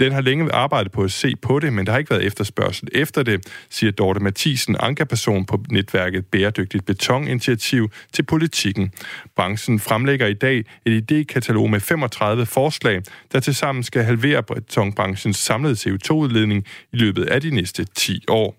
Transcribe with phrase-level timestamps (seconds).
[0.00, 2.88] Den har længe arbejdet på at se på det, men der har ikke været efterspørgsel
[2.92, 8.92] efter det, siger Dorte Mathisen, ankerperson på netværket Bæredygtigt Betoninitiativ til politikken.
[9.36, 15.74] Branchen fremlægger i dag et idékatalog med 35 forslag, der tilsammen skal halvere betonbranchens samlede
[15.74, 18.56] CO2-udledning i løbet af de næste 10 år.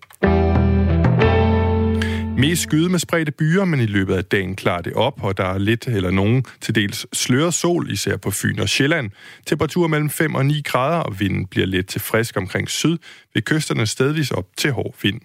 [2.38, 5.44] Mest skyde med spredte byer, men i løbet af dagen klarer det op, og der
[5.44, 9.12] er lidt eller nogen til dels sløret sol, især på Fyn og Sjælland.
[9.46, 12.98] Temperatur mellem 5 og 9 grader, og vinden bliver let til frisk omkring syd,
[13.34, 15.22] ved kysterne stedvis op til hård vind.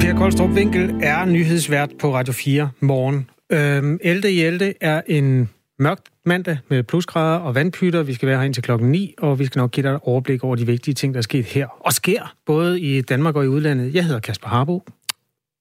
[0.00, 3.30] Per Koldstrup Winkel er nyhedsvært på Radio 4 morgen.
[3.52, 4.40] Øhm, Elde i
[4.80, 5.48] er en
[5.78, 8.02] mørkt mandag med plusgrader og vandpytter.
[8.02, 10.44] Vi skal være her indtil klokken 9, og vi skal nok give dig et overblik
[10.44, 13.48] over de vigtige ting, der er sket her og sker, både i Danmark og i
[13.48, 13.94] udlandet.
[13.94, 14.82] Jeg hedder Kasper Harbo.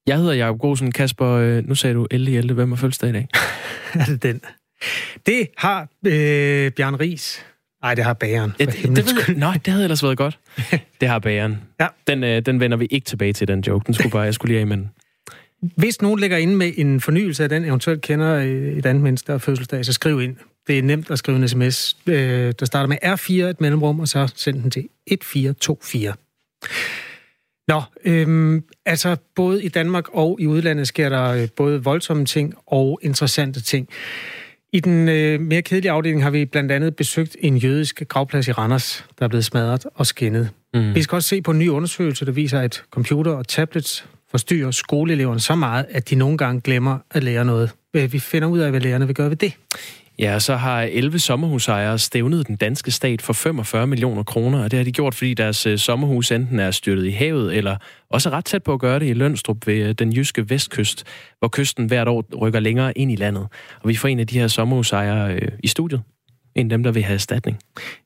[0.08, 0.92] Jeg hedder Jacob Grosen.
[0.92, 2.54] Kasper, øh, nu sagde du Elde i Elde.
[2.54, 3.28] Hvem har fødselsdag i dag?
[3.94, 4.42] er det den?
[5.26, 7.46] Det har øh, Bjørn Ries.
[7.82, 8.54] Nej, det har bageren.
[8.60, 10.40] Ja, det, det ved, nej, det havde ellers været godt.
[11.02, 11.62] Det har bageren.
[11.80, 11.88] Ja.
[12.08, 13.86] Den, øh, den vender vi ikke tilbage til, den joke.
[13.86, 14.90] Den skulle bare, jeg skulle lige af den.
[15.76, 19.28] Hvis nogen lægger ind med en fornyelse af den, eventuelt kender øh, et andet menneske,
[19.28, 20.36] der er fødselsdag, så skriv ind.
[20.68, 24.08] Det er nemt at skrive en sms, øh, der starter med R4, et mellemrum, og
[24.08, 26.14] så send den til 1424.
[27.68, 32.54] Nå, øhm, altså både i Danmark og i udlandet sker der øh, både voldsomme ting
[32.68, 33.90] og interessante ting.
[34.74, 38.52] I den øh, mere kedelige afdeling har vi blandt andet besøgt en jødisk gravplads i
[38.52, 40.50] Randers, der er blevet smadret og skændet.
[40.74, 40.96] Mm.
[40.96, 44.06] Vi skal også se på en ny undersøgelse, der viser, at computer og tablets
[44.36, 47.72] forstyrrer skoleeleverne så meget, at de nogle gange glemmer at lære noget.
[47.94, 49.54] Vi finder ud af, hvad lærerne vil gøre ved det.
[50.20, 54.80] Ja, så har 11 sommerhusejere stævnet den danske stat for 45 millioner kroner, og det
[54.80, 57.78] har de gjort, fordi deres øh, sommerhus enten er styrtet i havet, eller
[58.10, 61.04] også ret tæt på at gøre det i Lønstrup ved øh, den jyske vestkyst,
[61.40, 63.48] hvor kysten hvert år rykker længere ind i landet.
[63.82, 66.02] Og vi får en af de her sommerhusejere øh, i studiet
[66.56, 67.60] end dem, der vil have erstatning.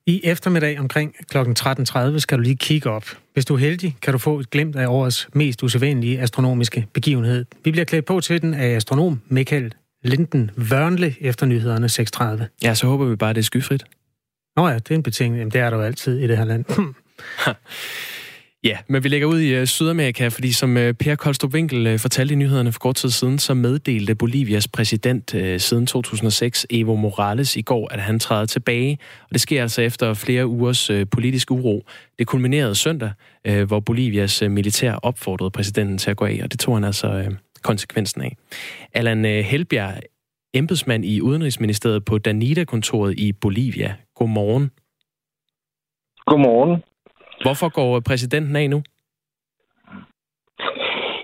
[0.06, 1.38] I eftermiddag omkring kl.
[1.38, 3.04] 13.30 skal du lige kigge op.
[3.32, 7.44] Hvis du er heldig, kan du få et glimt af årets mest usædvanlige astronomiske begivenhed.
[7.64, 11.86] Vi bliver klædt på til den af astronom Michael Linden Wørnle efter nyhederne
[12.42, 12.58] 6.30.
[12.62, 13.84] Ja, så håber vi bare, det er skyfrit.
[14.56, 15.38] Nå ja, det er en betingelse.
[15.38, 16.64] Jamen, det er der jo altid i det her land.
[18.64, 21.98] Ja, men vi lægger ud i uh, Sydamerika, fordi som uh, Per Kolstrup Winkel uh,
[21.98, 26.96] fortalte i nyhederne for kort tid siden, så meddelte Bolivias præsident uh, siden 2006, Evo
[26.96, 28.98] Morales, i går, at han træder tilbage.
[29.22, 31.84] Og det sker altså efter flere ugers uh, politisk uro.
[32.18, 33.10] Det kulminerede søndag,
[33.48, 36.84] uh, hvor Bolivias uh, militær opfordrede præsidenten til at gå af, og det tog han
[36.84, 38.36] altså uh, konsekvensen af.
[38.92, 40.00] Allan uh, Helbjerg,
[40.54, 43.94] embedsmand i Udenrigsministeriet på Danida-kontoret i Bolivia.
[44.14, 44.70] Godmorgen.
[46.26, 46.82] Godmorgen.
[47.44, 48.82] Hvorfor går øh, præsidenten af nu?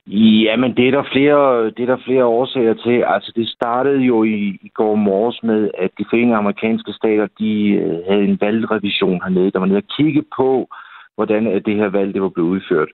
[0.09, 3.05] Jamen, det er der flere, det er der flere årsager til.
[3.07, 7.69] Altså, det startede jo i, i går morges med, at de forenede amerikanske stater, de
[7.69, 10.69] øh, havde en valgrevision hernede, der var nede og kigge på,
[11.15, 12.89] hvordan øh, det her valg det var blevet udført.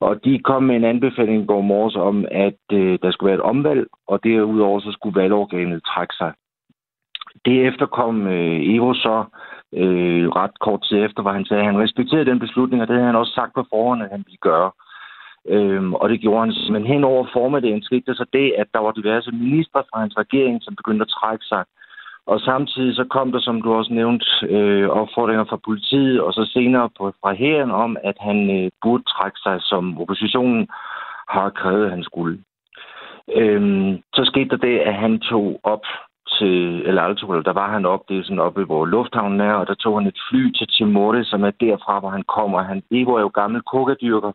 [0.00, 3.38] Og de kom med en anbefaling i går morges om, at øh, der skulle være
[3.38, 6.32] et omvalg, og derudover så skulle valgorganet trække sig.
[7.44, 9.24] Det efterkom øh, Evo så,
[9.72, 12.96] øh, ret kort tid efter, hvor han sagde, at han respekterede den beslutning, og det
[12.96, 14.70] havde han også sagt på forhånd, at han ville gøre.
[15.48, 16.72] Øhm, og det gjorde han.
[16.72, 20.62] Men hen over formiddagen skete så det, at der var diverse ministre fra hans regering,
[20.62, 21.64] som begyndte at trække sig.
[22.26, 26.50] Og samtidig så kom der, som du også nævnte, øh, opfordringer fra politiet, og så
[26.52, 30.68] senere på, fra hæren om, at han øh, burde trække sig, som oppositionen
[31.28, 32.38] har krævet, at han skulle.
[33.36, 35.84] Øhm, så skete der det, at han tog op
[36.38, 39.52] til El Alto, eller der var han op, det er sådan oppe, hvor lufthavnen er,
[39.52, 42.62] og der tog han et fly til Timorte, som er derfra, hvor han kommer.
[42.62, 44.32] Han, Evo er jo gammel kokadyrker,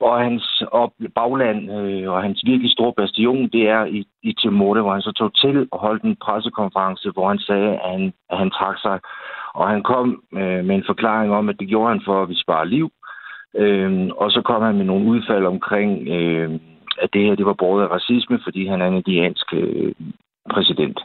[0.00, 4.80] og hans op, bagland øh, og hans virkelig store bastion, det er i, i Timorte,
[4.80, 8.38] hvor han så tog til og holdt en pressekonference, hvor han sagde, at han, at
[8.38, 9.00] han trak sig.
[9.54, 12.36] Og han kom øh, med en forklaring om, at det gjorde han for, at vi
[12.44, 12.90] sparer liv.
[13.54, 16.50] Øh, og så kom han med nogle udfald omkring, øh,
[17.02, 19.92] at det her det var båret af racisme, fordi han er en indiansk øh,
[20.54, 20.98] præsident.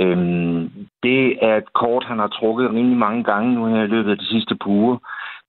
[0.00, 0.70] Øhm,
[1.02, 4.18] det er et kort, han har trukket rimelig mange gange nu her i løbet af
[4.18, 4.96] de sidste par uger.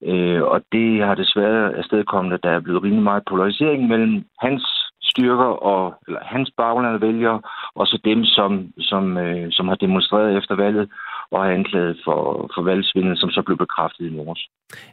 [0.05, 4.63] Øh, og det har desværre afstedkommet, at der er blevet rimelig meget polarisering mellem hans
[5.03, 7.41] styrker og eller hans bagland vælgere,
[7.75, 10.89] og så dem, som, som, øh, som har demonstreret efter valget
[11.31, 12.19] og har anklaget for,
[12.55, 14.41] for valgsvindel, som så blev bekræftet i morges.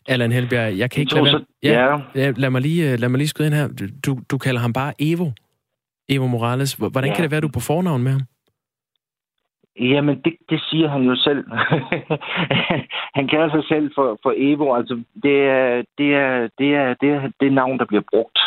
[0.09, 2.31] Allan Helbjerg, jeg kan ikke lade, så, ja, ja.
[2.37, 3.69] lad, mig lige, lad mig lige skyde ind her.
[4.07, 5.27] Du, du kalder ham bare Evo.
[6.11, 6.75] Evo Morales.
[6.75, 7.15] Hvordan ja.
[7.15, 8.21] kan det være, du er på fornavn med ham?
[9.81, 11.45] Jamen, det, det siger han jo selv.
[13.19, 14.75] han kalder sig selv for, for Evo.
[14.75, 18.39] Altså, det er, det, er, det, er, det er det navn, der bliver brugt.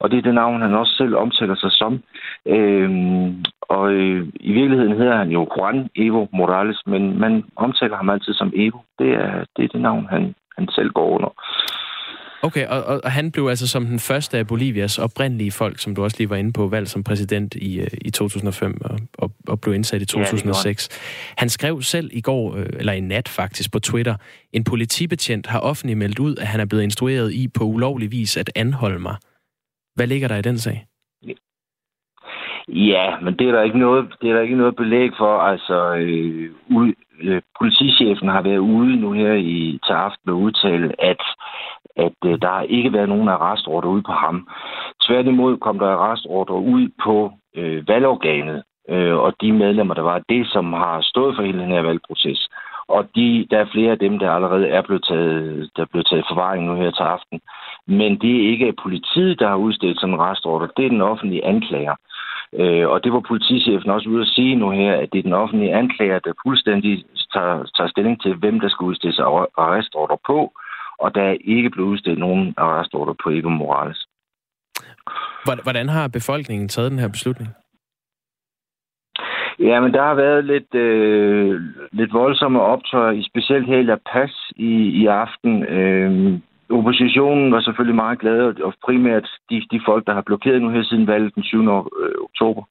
[0.00, 2.02] og det er det navn, han også selv omtaler sig som.
[2.46, 8.10] Øhm, og øh, i virkeligheden hedder han jo Juan Evo Morales, men man omtaler ham
[8.10, 8.78] altid som Evo.
[8.98, 11.29] Det er det, er det navn, han, han selv går under.
[12.42, 15.94] Okay, og, og, og han blev altså som den første af Bolivias oprindelige folk, som
[15.94, 19.30] du også lige var inde på, valgt som præsident i, øh, i 2005 og, og,
[19.48, 20.88] og blev indsat i 2006.
[20.90, 24.14] Ja, han skrev selv i går, øh, eller i nat faktisk, på Twitter,
[24.52, 28.36] en politibetjent har offentligt meldt ud, at han er blevet instrueret i på ulovlig vis
[28.36, 29.16] at anholde mig.
[29.94, 30.86] Hvad ligger der i den sag?
[32.68, 35.38] Ja, men det er der ikke noget, det er der ikke noget belæg for.
[35.38, 36.92] Altså, øh, ud,
[37.22, 41.22] øh, politichefen har været ude nu her i til aften og udtale, at
[41.96, 44.48] at øh, der har ikke været nogen arrestordre ude på ham.
[45.06, 50.46] Tværtimod kom der arrestordre ud på øh, valgorganet øh, og de medlemmer, der var det,
[50.46, 52.48] som har stået for hele den her valgproces.
[52.88, 56.06] Og de, der er flere af dem, der allerede er blevet taget, der er blevet
[56.06, 57.40] taget forvaring nu her til aften.
[57.86, 60.68] Men det er ikke politiet, der har udstedt sådan en arrestordre.
[60.76, 61.94] Det er den offentlige anklager.
[62.58, 65.32] Øh, og det var politichefen også ude at sige nu her, at det er den
[65.32, 69.18] offentlige anklager, der fuldstændig tager, tager stilling til, hvem der skal udstedes
[69.56, 70.52] arrestordre på
[71.00, 74.06] og der er ikke blevet udstedt nogen arrestorder på Evo Morales.
[75.62, 77.48] Hvordan har befolkningen taget den her beslutning?
[79.58, 81.60] Ja, men der har været lidt, øh,
[81.92, 85.64] lidt voldsomme optøjer, specielt her i La Paz i, i aften.
[85.64, 86.38] Øh,
[86.70, 90.82] oppositionen var selvfølgelig meget glad, og primært de, de folk, der har blokeret nu her
[90.82, 91.62] siden valget den 7.
[91.62, 92.62] Øh, oktober.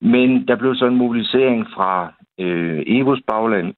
[0.00, 3.74] Men der blev så en mobilisering fra øh, Evos bagland,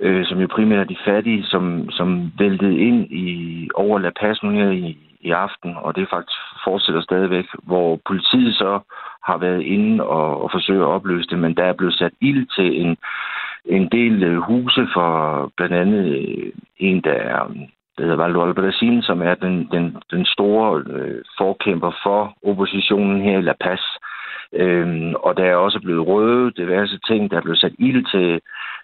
[0.00, 4.42] øh, som jo primært er de fattige, som, som væltede ind i over La Paz
[4.42, 8.80] nu her i, i aften, og det faktisk fortsætter stadigvæk, hvor politiet så
[9.24, 12.46] har været inde og, og forsøger at opløse det, men der er blevet sat ild
[12.46, 12.96] til en,
[13.64, 15.10] en del øh, huse for
[15.56, 17.54] blandt andet øh, en, der er
[18.00, 23.38] der hedder Valdo Brasil, som er den, den, den store øh, forkæmper for oppositionen her
[23.38, 23.80] i La Paz.
[24.52, 27.30] Øhm, og der er også blevet røde diverse ting.
[27.30, 28.40] Der er blevet sat ild til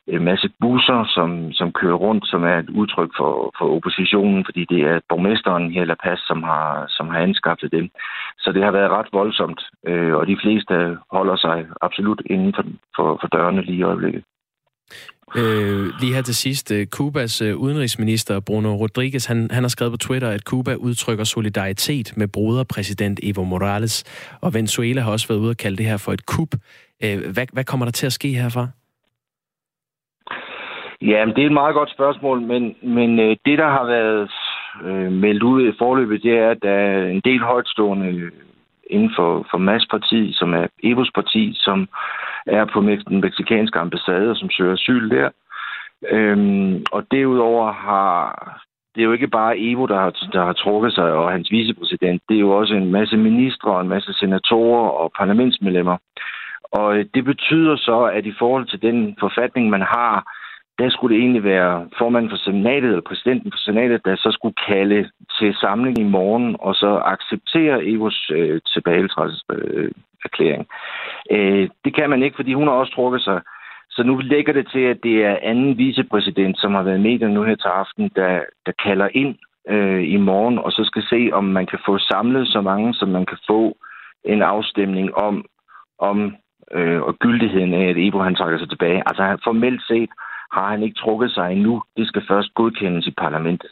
[0.06, 4.64] en masse busser, som, som kører rundt, som er et udtryk for, for oppositionen, fordi
[4.64, 7.90] det er borgmesteren her i La Paz, som har, som har anskaffet dem.
[8.38, 12.64] Så det har været ret voldsomt, øh, og de fleste holder sig absolut inden for,
[12.96, 14.22] for, for dørene lige i øjeblikket.
[15.34, 19.93] Øh, lige her til sidst, øh, Kubas øh, udenrigsminister Bruno Rodriguez, han, han har skrevet
[19.93, 24.05] på Twitter, at Kuba udtrykker solidaritet med broderpræsident Evo Morales,
[24.43, 26.52] og Venezuela har også været ude og kalde det her for et kup.
[27.05, 28.67] Øh, hvad, hvad kommer der til at ske herfra?
[31.02, 34.31] Ja, det er et meget godt spørgsmål, men, men øh, det, der har været
[34.84, 38.31] øh, meldt ud i forløbet, det er, at der er en del højtstående
[38.91, 41.88] inden for, for MAS-parti, som er Evos parti, som
[42.47, 45.31] er på den meksikanske ambassade, som søger asyl der.
[46.11, 48.17] Øhm, og derudover har
[48.97, 52.23] det er jo ikke bare Evo, der har, der har trukket sig, og hans vicepræsident.
[52.29, 55.97] Det er jo også en masse ministre, en masse senatorer og parlamentsmedlemmer.
[56.73, 60.15] Og øh, det betyder så, at i forhold til den forfatning, man har,
[60.78, 64.55] der skulle det egentlig være formanden for senatet, eller præsidenten for senatet, der så skulle
[64.69, 70.67] kalde til samling i morgen, og så acceptere Evos øh, tilbagetrædelseserklæring.
[71.31, 73.40] Øh, det kan man ikke, fordi hun har også trukket sig.
[73.90, 77.43] Så nu lægger det til, at det er anden vicepræsident, som har været med nu
[77.43, 79.34] her til aften, der, der kalder ind
[79.69, 83.08] øh, i morgen, og så skal se, om man kan få samlet så mange, som
[83.08, 83.76] man kan få
[84.25, 85.44] en afstemning om,
[85.99, 86.37] om
[86.73, 89.02] øh, og gyldigheden af, at Evo han trækker sig tilbage.
[89.06, 90.11] Altså formelt set
[90.56, 91.82] har han ikke trukket sig endnu.
[91.96, 93.70] Det skal først godkendes i parlamentet.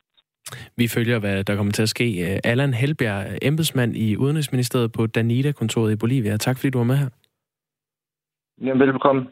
[0.77, 2.41] Vi følger, hvad der kommer til at ske.
[2.45, 6.37] Allan Helbjerg, embedsmand i Udenrigsministeriet på Danida-kontoret i Bolivia.
[6.37, 7.09] Tak fordi du var med her.
[8.67, 9.27] Ja, velbekomme.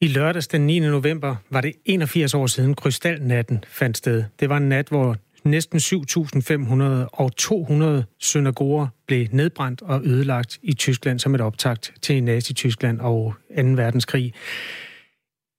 [0.00, 0.78] I lørdags den 9.
[0.80, 4.24] november var det 81 år siden krystalnatten fandt sted.
[4.40, 10.74] Det var en nat, hvor næsten 7.500 og 200 synagoger blev nedbrændt og ødelagt i
[10.74, 13.62] Tyskland som et optakt til Nazi-Tyskland og 2.
[13.62, 14.34] verdenskrig.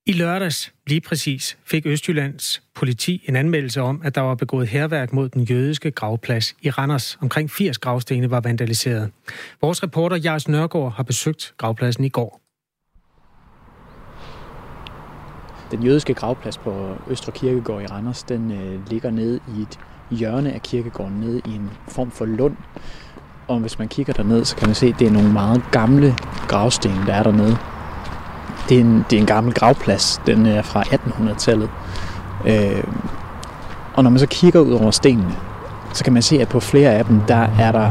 [0.07, 5.13] I lørdags, lige præcis, fik Østjyllands politi en anmeldelse om, at der var begået herværk
[5.13, 7.17] mod den jødiske gravplads i Randers.
[7.21, 9.11] Omkring 80 gravstene var vandaliseret.
[9.61, 12.41] Vores reporter Jars Nørgaard har besøgt gravpladsen i går.
[15.71, 19.79] Den jødiske gravplads på Østre Kirkegård i Randers, den øh, ligger nede i et
[20.11, 22.55] hjørne af kirkegården, nede i en form for lund.
[23.47, 26.15] Og hvis man kigger derned, så kan man se, at det er nogle meget gamle
[26.47, 27.76] gravsten, der er dernede.
[28.69, 30.21] Det er en, det er en gammel gravplads.
[30.27, 31.69] Den er fra 1800-tallet.
[32.45, 32.83] Øh,
[33.93, 35.35] og når man så kigger ud over stenene,
[35.93, 37.89] så kan man se, at på flere af dem, der er der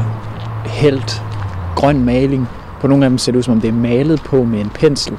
[0.65, 1.23] helt
[1.75, 2.47] grøn maling.
[2.79, 4.69] På nogle af dem ser det ud, som om det er malet på med en
[4.69, 5.17] pensel.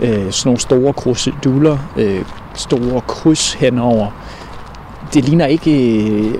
[0.00, 4.10] Øh, sådan nogle store kruseduller, øh, store kryds henover.
[5.14, 6.34] Det ligner ikke øh,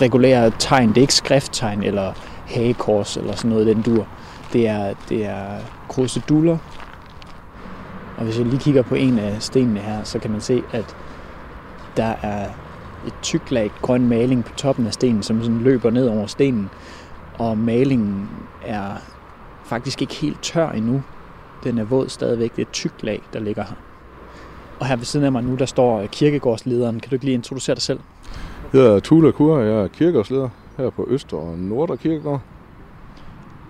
[0.00, 2.12] regulære tegn, det er ikke skrifttegn eller
[2.46, 4.06] hagekors eller sådan noget den dur.
[4.52, 5.44] Det er, det er
[5.88, 6.58] kruseduller.
[8.22, 10.96] Og hvis jeg lige kigger på en af stenene her, så kan man se, at
[11.96, 12.48] der er
[13.06, 16.70] et tyk lag grøn maling på toppen af stenen, som sådan løber ned over stenen.
[17.38, 18.28] Og malingen
[18.66, 18.90] er
[19.64, 21.02] faktisk ikke helt tør endnu.
[21.64, 22.50] Den er våd stadigvæk.
[22.50, 23.76] Det er et tyk lag, der ligger her.
[24.80, 27.00] Og her ved siden af mig nu, der står kirkegårdslederen.
[27.00, 28.00] Kan du ikke lige introducere dig selv?
[28.72, 32.40] Jeg hedder Tula Kur, jeg er kirkegårdsleder her på Øster og Nordre Kirkegård.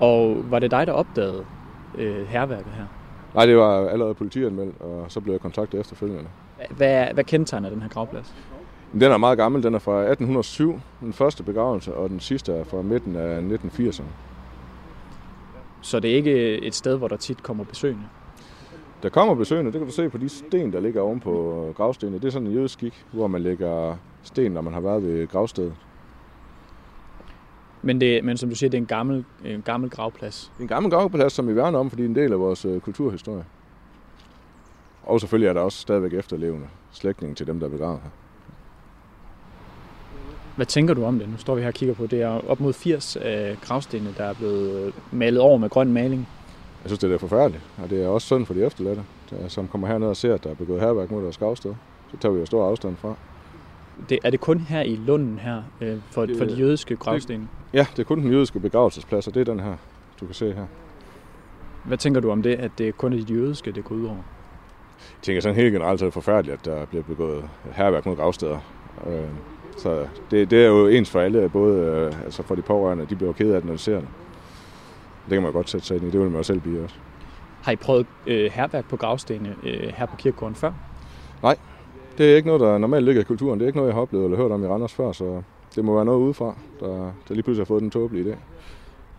[0.00, 1.44] Og var det dig, der opdagede
[1.98, 2.84] øh, herværket her?
[3.34, 6.28] Nej, det var allerede politianmeldt, og så blev jeg kontaktet efterfølgende.
[6.70, 8.34] Hvad, hvad kendetegner den her gravplads?
[8.92, 9.62] Den er meget gammel.
[9.62, 14.04] Den er fra 1807, den første begravelse, og den sidste er fra midten af 1980'erne.
[15.80, 18.04] Så det er ikke et sted, hvor der tit kommer besøgende?
[19.02, 22.18] Der kommer besøgende, det kan du se på de sten, der ligger oven på gravstenene.
[22.18, 25.28] Det er sådan en jødisk skik, hvor man lægger sten, når man har været ved
[25.28, 25.74] gravstedet.
[27.82, 30.52] Men, det, men som du siger, det er en gammel, en gammel gravplads.
[30.60, 32.80] En gammel gravplads, som vi værner om, fordi det er en del af vores øh,
[32.80, 33.44] kulturhistorie.
[35.02, 38.10] Og selvfølgelig er der også stadigvæk efterlevende slægtning til dem, der er begravet her.
[40.56, 41.28] Hvad tænker du om det?
[41.28, 44.24] Nu står vi her og kigger på, det er op mod 80 af gravstenene, der
[44.24, 46.28] er blevet malet over med grøn maling.
[46.82, 49.68] Jeg synes, det er forfærdeligt, og det er også synd for de efterladte, der, som
[49.68, 51.74] kommer herned og ser, at der er begået herværk mod deres gravsted.
[52.10, 53.14] Så tager vi jo stor afstand fra.
[54.08, 57.48] Det, er det kun her i Lunden her, øh, for, det, for de jødiske gravsten?
[57.72, 59.76] Ja, det er kun den jødiske begravelsesplads, og det er den her,
[60.20, 60.66] du kan se her.
[61.84, 64.16] Hvad tænker du om det, at det kun er de jødiske, det går ud over?
[64.16, 68.16] Jeg tænker sådan helt generelt, så er det forfærdeligt, at der bliver begået herværk mod
[68.16, 68.58] gravsteder.
[69.06, 69.28] Øh,
[69.76, 73.16] så det, det er jo ens for alle, både øh, altså for de pårørende, de
[73.16, 74.08] bliver ked af det, når de ser det.
[75.24, 76.96] Det kan man godt sætte sig ind i, det vil man jo selv blive også.
[77.62, 80.72] Har I prøvet øh, herværk på gravstenene øh, her på kirkegården før?
[81.42, 81.56] Nej,
[82.18, 83.60] det er ikke noget, der normalt ligger i kulturen.
[83.60, 85.42] Det er ikke noget, jeg har oplevet eller hørt om i Randers før, så
[85.74, 88.36] det må være noget udefra, der, der lige pludselig har fået den tåbelige idé.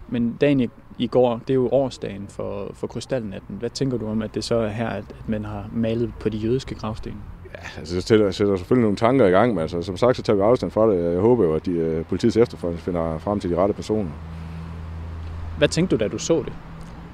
[0.07, 3.55] Men dagen i, i går, det er jo årsdagen for, for krystalnatten.
[3.59, 6.29] Hvad tænker du om, at det så er her, at, at man har malet på
[6.29, 7.13] de jødiske gravsten?
[7.53, 10.23] Ja, altså det sætter, sætter selvfølgelig nogle tanker i gang, men altså, som sagt, så
[10.23, 11.13] tager vi afstand fra det.
[11.13, 14.09] Jeg håber jo, at de, uh, politiets efterforskning finder frem til de rette personer.
[15.57, 16.53] Hvad tænkte du, da du så det?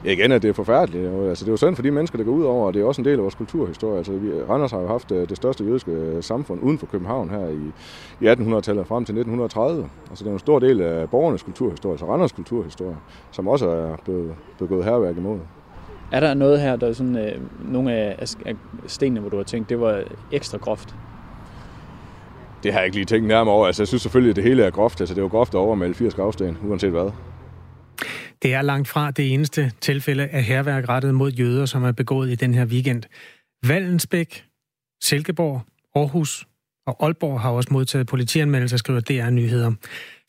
[0.06, 1.08] Igen, at det er forfærdeligt.
[1.08, 2.86] Altså, det er jo synd for de mennesker, der går ud over, og det er
[2.86, 3.98] også en del af vores kulturhistorie.
[3.98, 7.30] Altså, vi, Randers har jo haft øh, det største jødiske øh, samfund uden for København
[7.30, 7.72] her i,
[8.26, 9.90] i 1800-tallet frem til 1930.
[10.10, 12.98] Altså, det er en stor del af borgernes kulturhistorie, altså Randers kulturhistorie,
[13.32, 15.40] som også er blevet begået herværk imod.
[16.12, 17.42] Er der noget her, der er sådan, øh,
[17.72, 18.16] nogle af,
[18.46, 18.56] af
[18.88, 20.96] stenene, hvor du har tænkt, det var ekstra groft?
[22.64, 23.68] Det har jeg ikke lige tænkt nærmere over.
[23.68, 25.02] Altså, jeg synes selvfølgelig, at det hele er groft.
[25.02, 27.12] Altså, det er jo groft at overmelde 80 gravsten, uanset hvad.
[28.42, 32.32] Det er langt fra det eneste tilfælde af herværk rettet mod jøder, som er begået
[32.32, 33.04] i den her weekend.
[33.68, 34.46] Vallensbæk,
[35.02, 35.62] Silkeborg,
[35.96, 36.48] Aarhus
[36.88, 39.72] og Aalborg har også modtaget politianmeldelser, skriver DR Nyheder.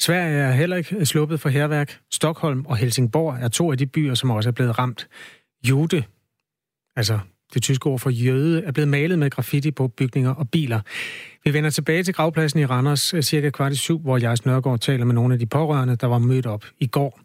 [0.00, 1.98] Sverige er heller ikke sluppet for herværk.
[2.12, 5.08] Stockholm og Helsingborg er to af de byer, som også er blevet ramt.
[5.68, 6.02] Jude,
[6.96, 7.18] altså
[7.54, 10.80] det tyske ord for jøde, er blevet malet med graffiti på bygninger og biler.
[11.44, 14.78] Vi vender tilbage til gravpladsen i Randers øh, cirka kvart i syv, hvor Jais Nørgaard
[14.78, 17.20] taler med nogle af de pårørende, der var mødt op i går.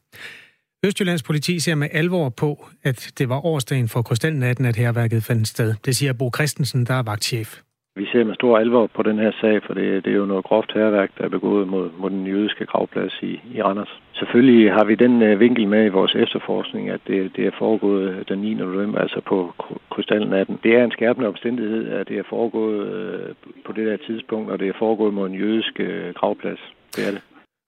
[0.86, 5.48] Østjyllands politi ser med alvor på, at det var årsdagen for krystalnatten, at herværket fandt
[5.48, 5.74] sted.
[5.86, 7.50] Det siger Bo Christensen, der er vagtchef.
[7.96, 10.46] Vi ser med stor alvor på den her sag, for det, det er jo noget
[10.46, 14.00] groft herværk, der er begået mod, mod den jødiske gravplads i, i Randers.
[14.14, 18.10] Selvfølgelig har vi den øh, vinkel med i vores efterforskning, at det, det er foregået
[18.10, 18.54] øh, den 9.
[18.54, 19.54] november, altså på
[19.92, 20.60] krystalnatten.
[20.64, 24.60] Det er en skærpende omstændighed, at det er foregået øh, på det der tidspunkt, og
[24.60, 26.60] det er foregået mod en jødisk øh, gravplads.
[26.96, 27.22] Det er det.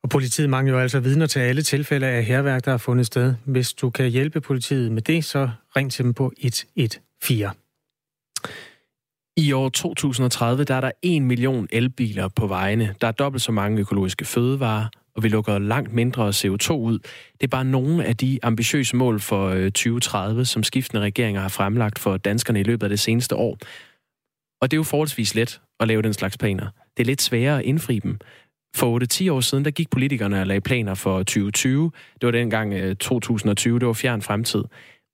[0.03, 3.33] Og politiet mangler jo altså vidner til alle tilfælde af herværk, der har fundet sted.
[3.45, 7.57] Hvis du kan hjælpe politiet med det, så ring til dem på 114.
[9.37, 12.95] I år 2030 der er der 1 million elbiler på vejene.
[13.01, 16.99] Der er dobbelt så mange økologiske fødevarer, og vi lukker langt mindre CO2 ud.
[17.31, 21.49] Det er bare nogle af de ambitiøse mål for øh, 2030, som skiftende regeringer har
[21.49, 23.57] fremlagt for danskerne i løbet af det seneste år.
[24.61, 26.67] Og det er jo forholdsvis let at lave den slags planer.
[26.97, 28.19] Det er lidt sværere at indfri dem.
[28.75, 31.91] For 8-10 år siden, der gik politikerne og lagde planer for 2020.
[32.21, 34.63] Det var dengang 2020, det var fjern fremtid.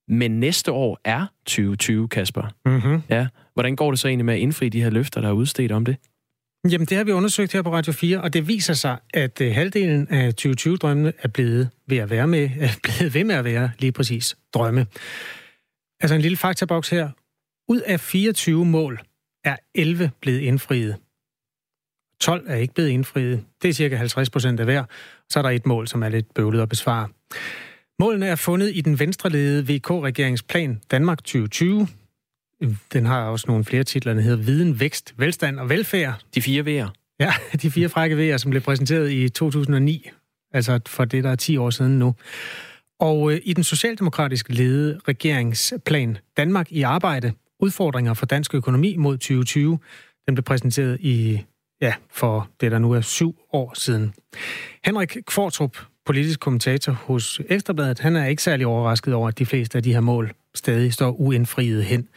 [0.07, 2.43] Men næste år er 2020, Kasper.
[2.65, 3.01] Mm-hmm.
[3.09, 3.27] Ja.
[3.53, 5.85] Hvordan går det så egentlig med at indfri de her løfter, der er udstedt om
[5.85, 5.97] det?
[6.71, 9.47] Jamen, det har vi undersøgt her på Radio 4, og det viser sig, at uh,
[9.47, 13.71] halvdelen af 2020-drømmene er blevet ved at være med, er blevet ved med at være
[13.79, 14.85] lige præcis drømme.
[16.01, 17.09] Altså en lille faktaboks her.
[17.69, 18.99] Ud af 24 mål
[19.45, 20.95] er 11 blevet indfriet.
[22.23, 23.43] 12 er ikke blevet indfriet.
[23.61, 24.83] Det er cirka 50 procent af hver.
[25.29, 27.07] Så er der et mål, som er lidt bøvlet at besvare.
[27.99, 31.87] Målene er fundet i den venstreledede VK-regeringsplan Danmark 2020.
[32.93, 36.21] Den har også nogle flere titler, der hedder Viden, Vækst, Velstand og Velfærd.
[36.35, 37.15] De fire V'er.
[37.19, 40.09] Ja, de fire frække V'er, som blev præsenteret i 2009
[40.53, 42.15] altså for det, der er 10 år siden nu.
[42.99, 49.17] Og øh, i den socialdemokratisk ledede regeringsplan Danmark i arbejde, udfordringer for dansk økonomi mod
[49.17, 49.79] 2020,
[50.27, 51.43] den blev præsenteret i,
[51.85, 54.13] ja, for det der nu er syv år siden.
[54.85, 55.75] Henrik Kvartrup,
[56.05, 59.93] politisk kommentator hos Ekstrabladet, han er ikke særlig overrasket over, at de fleste af de
[59.93, 62.07] her mål stadig står uindfriet hen.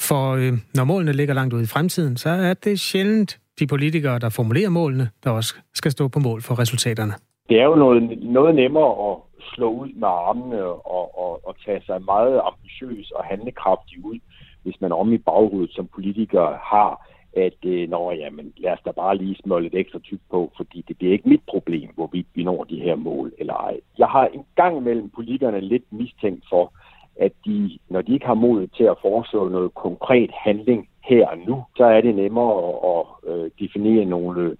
[0.00, 4.18] For øh, når målene ligger langt ude i fremtiden, så er det sjældent de politikere,
[4.18, 7.12] der formulerer målene, der også skal stå på mål for resultaterne.
[7.48, 9.16] Det er jo noget, noget nemmere at
[9.54, 14.18] slå ud med armene og, og, og tage sig meget ambitiøs og handlekraftig ud,
[14.62, 16.90] hvis man om i baghovedet som politiker har,
[17.36, 20.84] at øh, når, jamen, lad os da bare lige smøre lidt ekstra tyk på, fordi
[20.88, 23.80] det bliver ikke mit problem, hvorvidt vi når de her mål eller ej.
[23.98, 26.72] Jeg har en gang imellem politikerne lidt mistænkt for,
[27.20, 31.38] at de, når de ikke har mod til at foreslå noget konkret handling her og
[31.38, 34.56] nu, så er det nemmere at, at øh, definere nogle øh,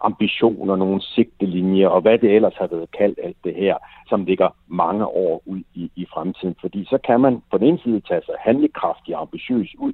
[0.00, 3.76] ambitioner, nogle sigtelinjer, og hvad det ellers har været kaldt alt det her,
[4.08, 6.56] som ligger mange år ud i, i fremtiden.
[6.60, 9.92] Fordi så kan man på den ene side tage sig handlekraftig og ambitiøs ud,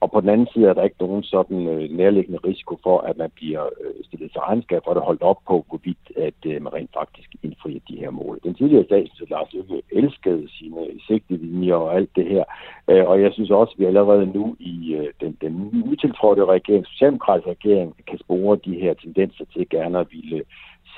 [0.00, 3.16] og på den anden side er der ikke nogen sådan øh, nærliggende risiko for, at
[3.16, 6.72] man bliver øh, stillet til regnskab for at holde op på, hvorvidt at øh, man
[6.72, 8.40] rent faktisk indfrier de her mål.
[8.44, 12.44] Den tidligere statsminister Lars Løkke elskede sine sigtelinjer og alt det her,
[12.88, 16.86] øh, og jeg synes også, at vi allerede nu i øh, den, den utiltrådte regering,
[16.86, 20.42] socialdemokratiske regering, kan spore de her tendenser til gerne at ville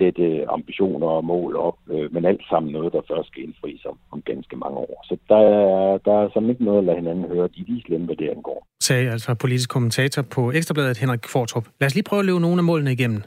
[0.01, 0.25] sætte
[0.57, 4.23] ambitioner og mål op, øh, men alt sammen noget, der først skal indfries om, om
[4.31, 4.99] ganske mange år.
[5.09, 7.49] Så der er, der er som ikke noget at lade hinanden høre.
[7.55, 8.67] De er slemme, hvad det angår.
[8.83, 11.67] Sagde altså politisk kommentator på Ekstrabladet Henrik Kvartrup.
[11.81, 13.23] Lad os lige prøve at løbe nogle af målene igennem.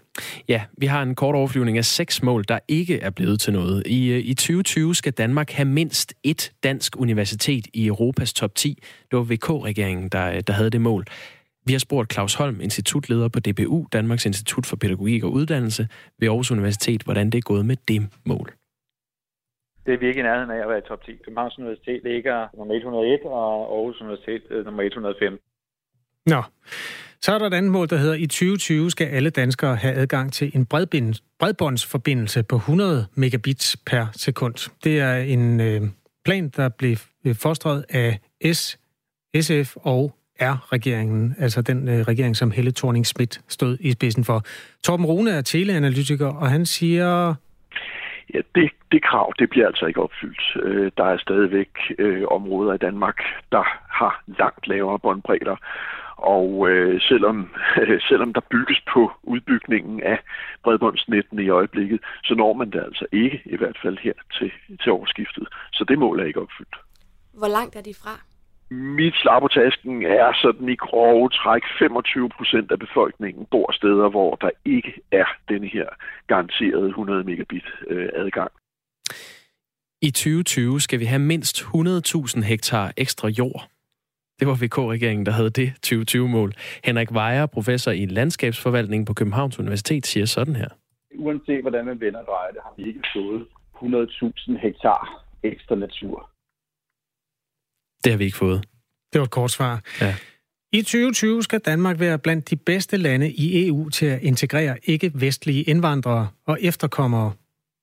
[0.50, 3.88] Ja, vi har en kort overflyvning af seks mål, der ikke er blevet til noget.
[3.88, 8.78] I, øh, I 2020 skal Danmark have mindst et dansk universitet i Europas top 10.
[9.12, 11.06] Det var VK-regeringen, der, der havde det mål.
[11.66, 15.88] Vi har spurgt Claus Holm, institutleder på DPU, Danmarks Institut for Pædagogik og Uddannelse
[16.20, 18.54] ved Aarhus Universitet, hvordan det er gået med det mål.
[19.86, 21.12] Det er virkelig i nærheden af at være i top 10.
[21.26, 25.40] Københavns Universitet ligger nummer 101, og Aarhus Universitet øh, nummer 105.
[26.26, 26.42] Nå,
[27.22, 30.34] så er der et andet mål, der hedder, i 2020 skal alle danskere have adgang
[30.34, 30.66] til en
[31.40, 34.72] bredbåndsforbindelse på 100 megabits per sekund.
[34.84, 35.82] Det er en øh,
[36.26, 38.20] plan, der blev øh, fostret af
[38.54, 38.80] S,
[39.42, 40.16] SF og
[40.52, 44.44] R-regeringen, altså den øh, regering, som Helle thorning Schmidt stod i spidsen for.
[44.84, 47.36] Torben Rune er teleanalytiker, og han siger...
[48.34, 50.58] Ja, det, det krav, det bliver altså ikke opfyldt.
[50.64, 53.18] Øh, der er stadigvæk øh, områder i Danmark,
[53.52, 55.56] der har langt lavere båndbredder,
[56.18, 57.50] og øh, selvom,
[57.82, 60.20] øh, selvom der bygges på udbygningen af
[60.64, 64.52] bredbåndsnettene i øjeblikket, så når man det altså ikke, i hvert fald her til,
[64.84, 65.48] til årsskiftet.
[65.74, 66.76] Så det mål er ikke opfyldt.
[67.34, 68.33] Hvor langt er de fra?
[68.72, 74.50] Mit slappertasken er sådan i grove træk 25 procent af befolkningen bor steder, hvor der
[74.66, 75.88] ikke er denne her
[76.28, 78.52] garanterede 100 megabit øh, adgang.
[80.02, 83.68] I 2020 skal vi have mindst 100.000 hektar ekstra jord.
[84.40, 86.54] Det var VK-regeringen, der havde det 2020-mål.
[86.84, 90.68] Henrik Weyer, professor i landskabsforvaltning på Københavns Universitet, siger sådan her.
[91.16, 96.33] Uanset hvordan man vender drejer det, har vi ikke fået 100.000 hektar ekstra natur.
[98.04, 98.64] Det har vi ikke fået.
[99.14, 99.82] Det var et kort svar.
[100.02, 100.16] Ja.
[100.74, 105.64] I 2020 skal Danmark være blandt de bedste lande i EU til at integrere ikke-vestlige
[105.64, 107.34] indvandrere og efterkommere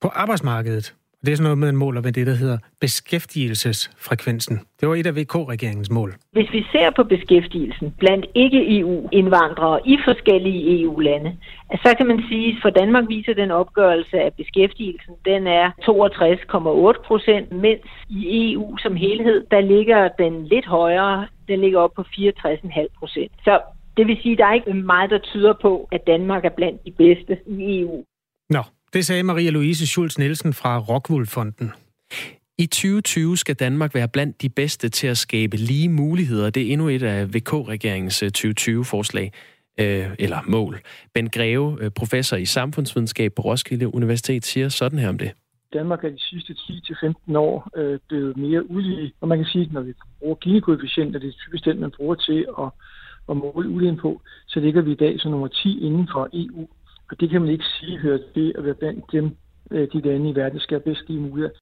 [0.01, 0.95] på arbejdsmarkedet.
[1.25, 4.61] Det er sådan noget med en mål med det, der hedder beskæftigelsesfrekvensen.
[4.81, 6.15] Det var et af VK-regeringens mål.
[6.33, 11.37] Hvis vi ser på beskæftigelsen blandt ikke-EU-indvandrere i forskellige EU-lande,
[11.85, 15.71] så kan man sige, at for Danmark viser den opgørelse af beskæftigelsen, den er
[16.97, 21.93] 62,8 procent, mens i EU som helhed, der ligger den lidt højere, den ligger op
[21.97, 23.33] på 64,5 procent.
[23.45, 23.61] Så
[23.97, 26.85] det vil sige, at der er ikke meget, der tyder på, at Danmark er blandt
[26.87, 28.05] de bedste i EU.
[28.51, 31.73] Nå, det sagde Maria-Louise Schulz Nielsen fra Rockwool-fonden.
[32.59, 36.51] I 2020 skal Danmark være blandt de bedste til at skabe lige muligheder.
[36.51, 39.33] Det er endnu et af VK-regeringens 2020-forslag
[39.81, 40.81] øh, øh, eller mål.
[41.15, 45.33] Ben Greve, øh, professor i samfundsvidenskab på Roskilde Universitet, siger sådan her om det.
[45.73, 49.73] Danmark er de sidste 10-15 år øh, blevet mere ulige, og man kan sige, at
[49.73, 52.71] når vi bruger Gini-koefficienter, det er typisk den, man bruger til at,
[53.31, 56.69] at måle uligheden på, så ligger vi i dag som nummer 10 inden for EU.
[57.11, 59.37] Og det kan man ikke sige hører til at være blandt dem,
[59.71, 61.55] øh, de lande i verden, skal have bedst lige muligheder.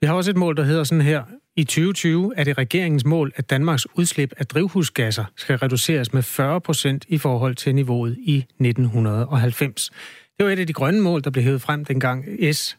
[0.00, 1.22] Vi har også et mål, der hedder sådan her.
[1.56, 6.60] I 2020 er det regeringens mål, at Danmarks udslip af drivhusgasser skal reduceres med 40
[6.60, 9.90] procent i forhold til niveauet i 1990.
[10.38, 12.78] Det var et af de grønne mål, der blev hævet frem dengang S,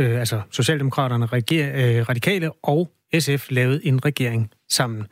[0.00, 5.06] øh, altså Socialdemokraterne, reger, øh, Radikale og SF lavede en regering sammen.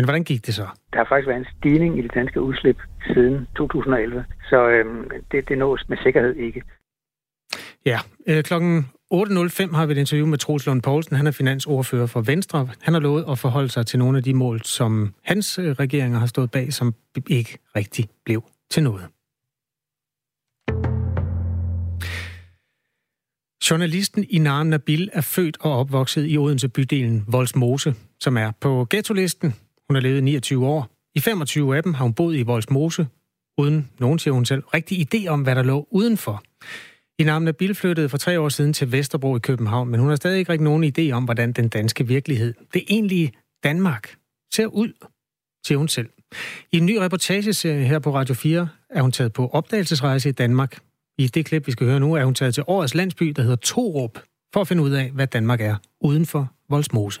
[0.00, 0.66] Men hvordan gik det så?
[0.92, 2.78] Der har faktisk været en stigning i det danske udslip
[3.14, 6.62] siden 2011, så øhm, det, det nås med sikkerhed ikke.
[7.86, 11.16] Ja, øh, klokken 8.05 har vi et interview med Troels Lund Poulsen.
[11.16, 12.68] Han er finansordfører for Venstre.
[12.82, 16.18] Han har lovet at forholde sig til nogle af de mål, som hans øh, regeringer
[16.18, 16.94] har stået bag, som
[17.30, 19.06] ikke rigtig blev til noget.
[23.70, 29.54] Journalisten Inar Nabil er født og opvokset i Odense bydelen Voldsmose, som er på ghetto-listen.
[29.90, 30.88] Hun har levet 29 år.
[31.14, 33.06] I 25 af dem har hun boet i Voldsmose,
[33.58, 36.42] uden nogen, siger hun selv, rigtig idé om, hvad der lå udenfor.
[37.18, 40.38] Inar Nabil flyttede for tre år siden til Vesterbro i København, men hun har stadig
[40.38, 43.32] ikke rigtig nogen idé om, hvordan den danske virkelighed, det egentlige
[43.64, 44.16] Danmark,
[44.52, 44.92] ser ud,
[45.66, 46.08] siger hun selv.
[46.72, 50.78] I en ny reportageserie her på Radio 4 er hun taget på opdagelsesrejse i Danmark,
[51.18, 53.56] i det klip, vi skal høre nu, er hun taget til årets landsby, der hedder
[53.56, 54.18] Torup,
[54.54, 57.20] for at finde ud af, hvad Danmark er uden for Voldsmose.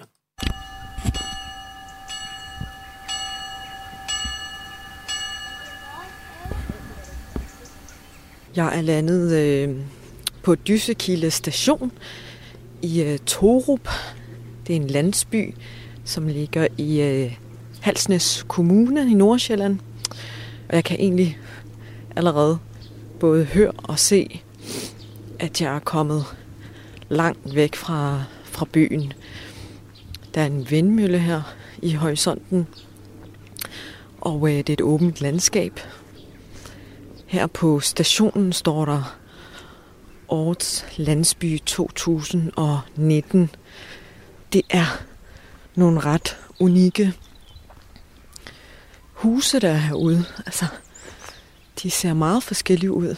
[8.60, 9.76] Jeg er landet øh,
[10.42, 11.92] på Dyssekilde station
[12.82, 13.88] i øh, Torup.
[14.66, 15.54] Det er en landsby,
[16.04, 17.36] som ligger i øh,
[17.80, 19.78] Halsnæs Kommune i Nordsjælland.
[20.68, 21.38] Og jeg kan egentlig
[22.16, 22.58] allerede
[23.20, 24.42] både høre og se,
[25.38, 26.24] at jeg er kommet
[27.08, 29.12] langt væk fra, fra byen.
[30.34, 31.42] Der er en vindmølle her
[31.82, 32.66] i horisonten,
[34.20, 35.80] og øh, det er et åbent landskab.
[37.30, 39.16] Her på stationen står der
[40.28, 43.50] Årets Landsby 2019.
[44.52, 45.02] Det er
[45.74, 47.12] nogle ret unikke
[49.12, 50.24] huse, der er herude.
[50.46, 50.66] Altså,
[51.82, 53.16] de ser meget forskellige ud.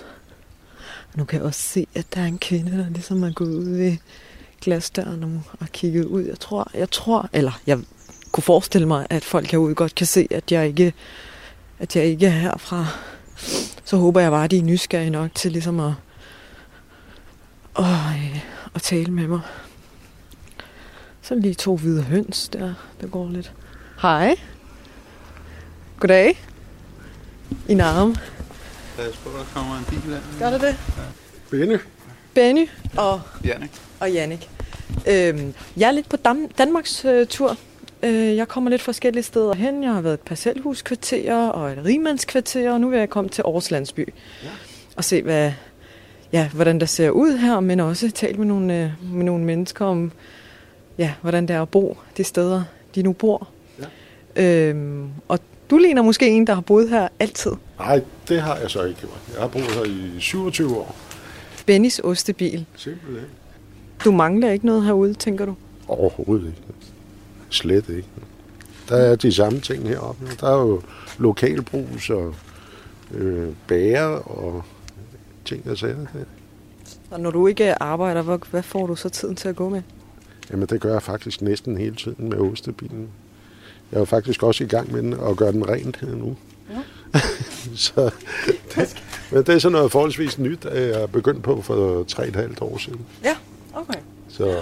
[1.13, 3.55] Og nu kan jeg også se, at der er en kvinde, der ligesom er gået
[3.55, 3.97] ud ved
[4.61, 6.23] glasdøren og kigget ud.
[6.25, 7.79] Jeg tror, jeg tror, eller jeg
[8.33, 10.93] kunne forestille mig, at folk herude godt kan se, at jeg ikke,
[11.79, 12.87] at jeg ikke er herfra.
[13.93, 15.93] Så håber jeg bare, at de er nysgerrige nok til ligesom at,
[17.79, 17.85] at,
[18.75, 19.41] at tale med mig.
[21.23, 23.53] Så lige to hvide høns der, der går lidt.
[24.03, 24.37] Hej.
[26.01, 26.45] Goddag.
[27.69, 28.17] I navn.
[28.97, 30.21] Pas på, der kommer en bil af.
[30.39, 30.69] Gør det det?
[30.69, 31.03] Ja.
[31.51, 31.79] Benny.
[32.35, 33.71] Benny og, Jannik.
[34.01, 34.51] og Jannik.
[35.09, 37.57] Øhm, jeg er lidt på Dam- Danmarks øh, tur.
[38.03, 39.83] Øh, jeg kommer lidt forskellige steder hen.
[39.83, 43.71] Jeg har været et parcelhuskvarter og et rigmandskvarter, og nu vil jeg komme til Aarhus
[43.71, 44.09] Landsby.
[44.45, 44.49] Ja.
[44.97, 45.53] Og se, hvad,
[46.33, 49.85] ja, hvordan der ser ud her, men også tale med nogle, øh, med nogle mennesker
[49.85, 50.13] om,
[50.99, 53.49] ja, hvordan det er at bo de steder, de nu bor.
[54.37, 54.69] Ja.
[54.69, 55.39] Øhm, og
[55.71, 57.53] du ligner måske en, der har boet her altid.
[57.79, 59.21] Nej, det har jeg så ikke gjort.
[59.33, 59.85] Jeg har boet her
[60.17, 60.97] i 27 år.
[61.67, 62.67] Bennys ostebil.
[62.77, 63.27] Simpelthen.
[64.05, 65.55] Du mangler ikke noget herude, tænker du?
[65.89, 66.72] Overhovedet ikke.
[67.53, 68.09] Slet ikke.
[68.89, 70.27] Der er de samme ting heroppe.
[70.41, 70.83] Der er jo
[71.19, 72.35] lokalbrus og
[73.15, 74.63] øh, bærer og
[75.45, 75.95] ting og sager.
[75.97, 76.25] Der.
[77.11, 79.83] Og når du ikke arbejder, hvad, hvad får du så tiden til at gå med?
[80.51, 83.09] Jamen, det gør jeg faktisk næsten hele tiden med ostebilen.
[83.93, 86.37] Jeg er faktisk også i gang med den og gøre den rent her nu.
[86.71, 87.21] Ja.
[87.77, 88.11] så
[88.75, 92.29] det, men det er sådan noget forholdsvis nyt, at jeg er begyndt på for tre
[92.29, 93.01] et halvt år siden.
[93.25, 93.37] Ja,
[93.75, 93.99] okay.
[94.29, 94.61] Så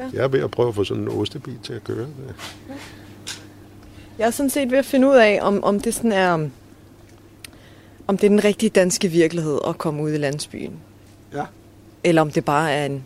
[0.00, 0.10] ja.
[0.12, 2.06] jeg er ved at prøve at få sådan en ostebil til at køre.
[2.68, 2.74] Ja.
[4.18, 6.48] Jeg er sådan set ved at finde ud af, om, om det sådan er,
[8.06, 10.72] om det er den rigtige danske virkelighed at komme ud i landsbyen.
[11.34, 11.44] Ja.
[12.04, 13.04] Eller om det bare er en,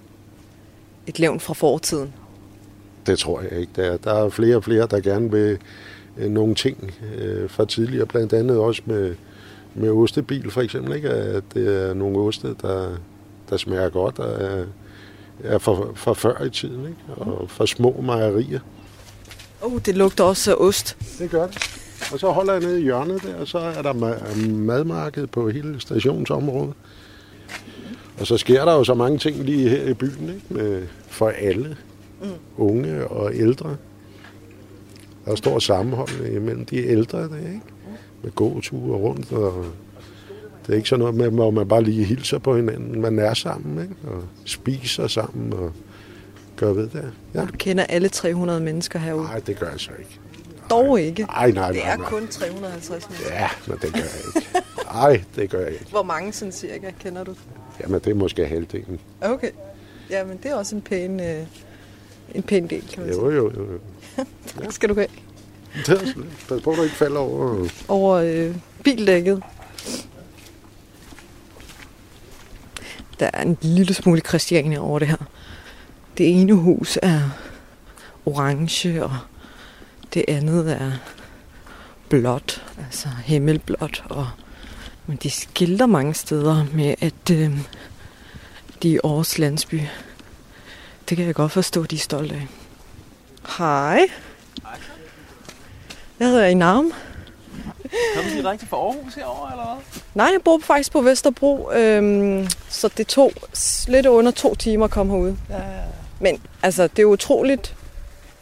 [1.07, 2.13] et levn fra fortiden.
[3.07, 3.73] Det tror jeg ikke.
[3.77, 5.59] Der er, der er flere og flere, der gerne vil
[6.19, 8.07] øh, nogle ting øh, fra tidligere.
[8.07, 9.15] Blandt andet også med,
[9.75, 10.97] med ostebil for eksempel.
[10.97, 11.11] Ikke?
[11.11, 12.97] At det er nogle oste, der,
[13.51, 14.65] der smager godt og er,
[15.43, 16.87] er for, for før i tiden.
[16.87, 16.99] Ikke?
[17.17, 18.61] Og for små mejerier.
[19.63, 20.97] Oh, det lugter også af ost.
[21.19, 21.81] Det gør det.
[22.13, 23.93] Og så holder jeg nede i hjørnet der, og så er der
[24.49, 26.75] madmarked på hele stationsområdet.
[28.21, 30.43] Og så sker der jo så mange ting lige her i byen, ikke?
[30.49, 31.77] Med, for alle
[32.23, 32.29] mm.
[32.57, 33.77] unge og ældre.
[35.25, 37.61] Der er stor sammenhold imellem de ældre, der, ikke?
[38.23, 39.65] Med gåture rundt, og
[40.67, 43.01] det er ikke sådan noget med, hvor man bare lige hilser på hinanden.
[43.01, 43.95] Man er sammen, ikke?
[44.05, 45.73] Og spiser sammen og
[46.57, 47.13] gør ved det.
[47.35, 47.41] Ja.
[47.41, 49.23] Og du kender alle 300 mennesker herude?
[49.23, 50.21] Nej, det gør jeg så ikke.
[50.71, 51.23] Dog ikke?
[51.23, 51.73] Nej, nej, nej.
[51.73, 52.09] Det er nej.
[52.09, 53.35] kun 350 mennesker?
[53.35, 54.49] Ja, men det gør jeg ikke.
[54.93, 55.87] Nej, det gør jeg ikke.
[55.91, 57.35] Hvor mange sådan cirka kender du?
[57.81, 59.01] Jamen, det er måske halvdelen.
[59.21, 59.51] Okay.
[60.11, 61.47] Jamen, det er også en pæn, øh,
[62.35, 63.37] en pæn del, kan man jo, sige.
[63.37, 63.79] Jo, jo, jo.
[64.47, 65.09] tak skal du have.
[65.77, 65.97] Er.
[66.49, 67.69] Pas på, at du ikke falder over...
[67.89, 69.43] Over øh, bildækket.
[73.21, 75.17] Der er en lille smule Christiania over det her.
[76.19, 77.21] Det ene hus er
[78.27, 79.19] orange, og
[80.15, 80.93] det andet er
[82.09, 84.05] blåt, altså himmelblåt.
[84.09, 84.29] Og,
[85.07, 87.59] men de skilter mange steder med, at øh,
[88.67, 89.81] vigtige Aarhus landsby.
[91.09, 92.47] Det kan jeg godt forstå, de er stolte af.
[93.59, 94.01] Hej.
[96.19, 96.93] Jeg hedder Inam.
[98.15, 100.03] Kommer du direkte fra Aarhus herovre, eller hvad?
[100.15, 103.33] Nej, jeg bor faktisk på Vesterbro, øhm, så det tog
[103.89, 105.37] lidt under to timer at komme herud.
[105.51, 105.83] Ja, ja.
[106.21, 107.77] Men altså, det er utroligt,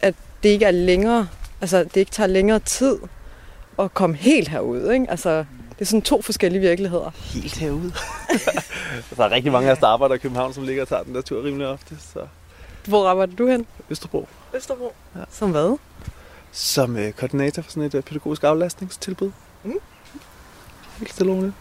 [0.01, 1.27] at det ikke er længere,
[1.61, 2.97] altså det ikke tager længere tid
[3.79, 5.05] at komme helt herud, ikke?
[5.09, 7.11] Altså, det er sådan to forskellige virkeligheder.
[7.15, 7.91] Helt herude.
[9.17, 11.15] der er rigtig mange af os, der arbejder i København, som ligger og tager den
[11.15, 11.95] der tur rimelig ofte.
[12.13, 12.19] Så.
[12.87, 13.65] Hvor arbejder du hen?
[13.89, 14.27] Østerbro.
[14.53, 14.93] Østerbro.
[15.15, 15.21] Ja.
[15.31, 15.77] Som hvad?
[16.53, 19.31] Som øh, koordinator for sådan et øh, pædagogisk aflastningstilbud.
[19.63, 19.73] Mm.
[20.97, 21.53] Helt stille og roligt.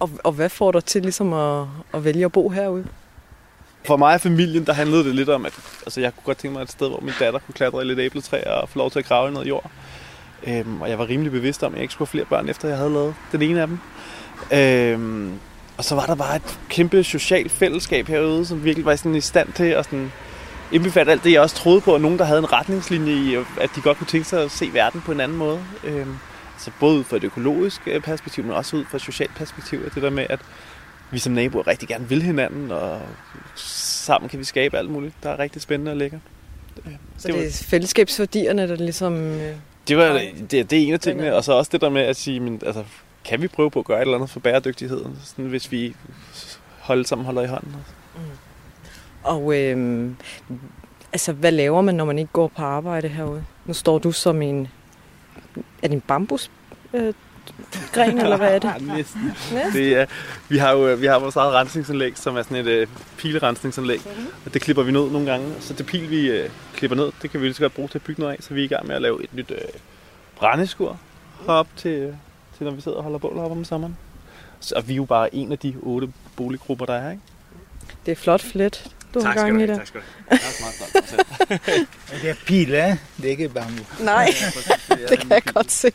[0.00, 2.86] Og, og hvad får dig til ligesom at, at vælge at bo herude?
[3.86, 5.52] For mig og familien, der handlede det lidt om, at
[5.86, 7.98] altså, jeg kunne godt tænke mig et sted, hvor min datter kunne klatre i lidt
[7.98, 9.70] æbletræ og få lov til at grave i noget jord.
[10.46, 12.68] Øhm, og jeg var rimelig bevidst om, at jeg ikke skulle have flere børn, efter
[12.68, 13.78] jeg havde lavet den ene af dem.
[14.52, 15.38] Øhm,
[15.76, 19.20] og så var der bare et kæmpe socialt fællesskab herude, som virkelig var sådan i
[19.20, 20.12] stand til at sådan
[20.72, 23.70] indbefatte alt det, jeg også troede på, og nogen, der havde en retningslinje i, at
[23.76, 25.60] de godt kunne tænke sig at se verden på en anden måde.
[25.84, 26.16] Øhm,
[26.54, 29.80] altså både ud fra et økologisk øh, perspektiv, men også ud fra et socialt perspektiv.
[29.86, 30.40] Og det der med, at
[31.10, 33.00] vi som naboer rigtig gerne vil hinanden, og
[33.54, 36.20] sammen kan vi skabe alt muligt, der er rigtig spændende og lækkert.
[37.18, 39.14] Så det er fællesskabsværdierne, der ligesom...
[39.14, 39.54] Øh,
[39.88, 42.16] Det, var, det, det er en af tingene, og så også det der med at
[42.16, 42.84] sige, men, altså,
[43.24, 45.96] kan vi prøve på at gøre et eller andet for bæredygtigheden, sådan, hvis vi
[46.80, 47.76] holder sammen holder i hånden?
[49.26, 50.10] Og øh,
[51.12, 53.44] altså, hvad laver man, når man ikke går på arbejde herude?
[53.66, 54.68] Nu står du som en...
[55.82, 56.50] Er det en bambus?
[56.94, 57.14] Øh,
[57.92, 58.74] gren, eller hvad er det?
[58.96, 59.20] Næsten.
[59.52, 59.72] Næsten.
[59.72, 60.06] Det er,
[60.48, 62.86] vi har jo vi har vores eget rensningsanlæg, som er sådan et øh,
[63.18, 64.26] pilerensningsanlæg, Mhm.
[64.46, 65.52] og det klipper vi ned nogle gange.
[65.60, 67.98] Så det pil, vi øh, klipper ned, det kan vi lige så godt bruge til
[67.98, 69.58] at bygge noget af, så vi er i gang med at lave et nyt øh,
[70.36, 70.98] brændeskur
[71.46, 72.14] herop til, øh,
[72.56, 73.96] til, når vi sidder og holder bål heroppe om sommeren.
[74.60, 77.22] Så og vi er jo bare en af de otte boliggrupper, der er, ikke?
[78.06, 79.78] Det er flot flet, du har Tak skal gang du i have, der.
[79.78, 80.40] tak skal du have.
[81.50, 82.12] Er.
[82.12, 82.98] Men det er pil, ja?
[83.16, 83.82] Det er ikke bambu.
[84.00, 84.28] Nej,
[85.08, 85.92] det kan jeg godt se.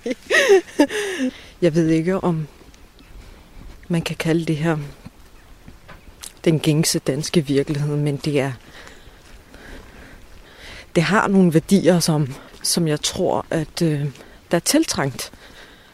[1.62, 2.48] Jeg ved ikke, om
[3.88, 4.78] man kan kalde det her
[6.46, 8.52] den gængse danske virkelighed, men det er
[10.96, 14.06] det har nogle værdier, som, som jeg tror, at øh,
[14.52, 15.32] der er tiltrængt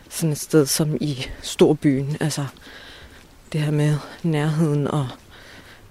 [0.09, 2.17] sådan et sted som i storbyen.
[2.19, 2.45] Altså
[3.53, 5.07] det her med nærheden, og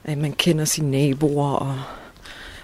[0.07, 1.83] at man kender sine naboer, og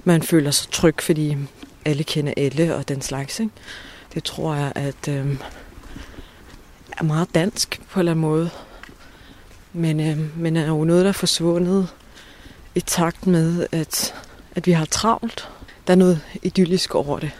[0.04, 1.36] man føler sig tryg, fordi
[1.84, 3.40] alle kender alle og den slags.
[3.40, 3.52] Ikke?
[4.14, 5.36] Det tror jeg, at øh,
[6.98, 8.50] er meget dansk på en eller anden måde.
[9.72, 11.88] Men, øh, men er jo noget, der er forsvundet
[12.74, 14.14] i takt med, at,
[14.54, 15.48] at vi har travlt.
[15.86, 17.30] Der er noget idyllisk over det.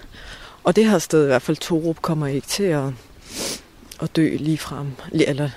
[0.64, 2.84] Og det her sted, i hvert fald Torup, kommer ikke til at,
[4.02, 5.50] at dø lige frem, eller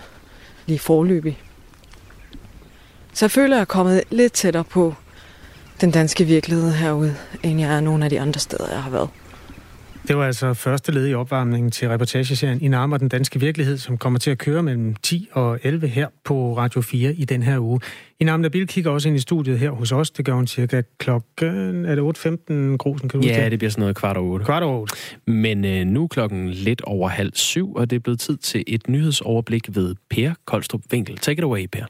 [0.66, 1.45] lige forløbig.
[3.16, 4.94] Så jeg føler, at jeg er kommet lidt tættere på
[5.82, 9.10] den danske virkelighed herude, end jeg er nogle af de andre steder, jeg har været.
[10.08, 13.98] Det var altså første led i opvarmningen til reportageserien I nærmer den danske virkelighed, som
[13.98, 17.60] kommer til at køre mellem 10 og 11 her på Radio 4 i den her
[17.60, 17.80] uge.
[18.20, 20.12] I nærmen Bil kigger også ind i studiet her hos os.
[20.12, 21.86] Det gør hun cirka klokken...
[21.86, 23.10] Er det 8.15, Grusen?
[23.10, 24.46] Kan du huske Ja, det bliver sådan noget kvart over otte.
[24.46, 24.96] Kvart over otte.
[25.28, 28.64] Men øh, nu er klokken lidt over halv syv, og det er blevet tid til
[28.68, 31.18] et nyhedsoverblik ved Per Koldstrup Winkel.
[31.18, 31.86] Take it away, Per.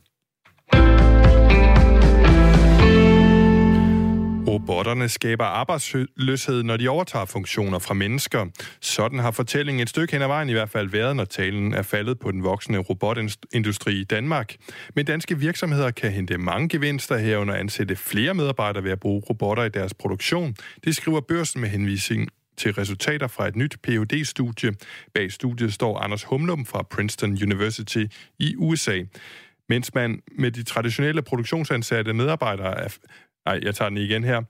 [4.47, 8.45] Robotterne skaber arbejdsløshed, når de overtager funktioner fra mennesker.
[8.81, 11.81] Sådan har fortællingen et stykke hen ad vejen i hvert fald været, når talen er
[11.81, 14.55] faldet på den voksende robotindustri i Danmark.
[14.95, 19.63] Men danske virksomheder kan hente mange gevinster herunder ansætte flere medarbejdere ved at bruge robotter
[19.63, 20.55] i deres produktion.
[20.83, 24.73] Det skriver børsen med henvisning til resultater fra et nyt phd studie
[25.13, 28.05] Bag studiet står Anders Humlum fra Princeton University
[28.39, 29.03] i USA.
[29.69, 32.97] Mens man med de traditionelle produktionsansatte medarbejdere er,
[33.45, 34.41] Nej, jeg tager den igen her.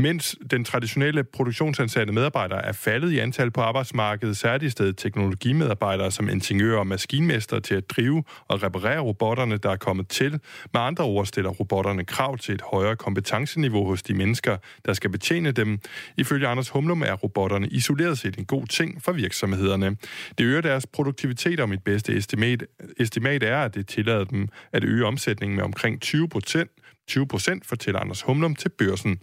[0.00, 4.70] Mens den traditionelle produktionsansatte medarbejder er faldet i antal på arbejdsmarkedet, så er det i
[4.70, 10.08] stedet teknologimedarbejdere som ingeniører og maskinmester til at drive og reparere robotterne, der er kommet
[10.08, 10.30] til.
[10.72, 14.56] Med andre ord stiller robotterne krav til et højere kompetenceniveau hos de mennesker,
[14.86, 15.78] der skal betjene dem.
[16.16, 19.96] Ifølge Anders Humlum er robotterne isoleret set en god ting for virksomhederne.
[20.38, 22.64] Det øger deres produktivitet, og mit bedste estimat,
[22.98, 26.70] estimat er, at det tillader dem at øge omsætningen med omkring 20 procent
[27.08, 29.20] 20 procent, fortæller Anders Humlum til børsen.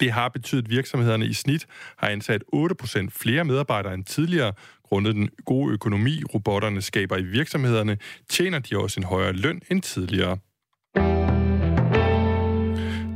[0.00, 4.52] Det har betydet, at virksomhederne i snit har ansat 8% flere medarbejdere end tidligere.
[4.82, 9.82] Grundet den gode økonomi, robotterne skaber i virksomhederne, tjener de også en højere løn end
[9.82, 10.38] tidligere.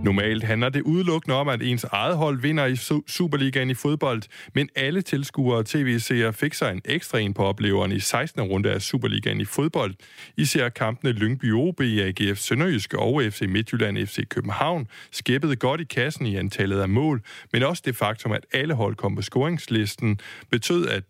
[0.07, 4.23] Normalt handler det udelukkende om, at ens eget hold vinder i Superligaen i fodbold,
[4.55, 8.43] men alle tilskuere og tv-seere fik sig en ekstra en på opleveren i 16.
[8.43, 9.95] runde af Superligaen i fodbold.
[10.37, 16.27] Især kampene Lyngby OB, AGF Sønderjysk og FC Midtjylland FC København skæppede godt i kassen
[16.27, 20.89] i antallet af mål, men også det faktum, at alle hold kom på scoringslisten, betød,
[20.89, 21.03] at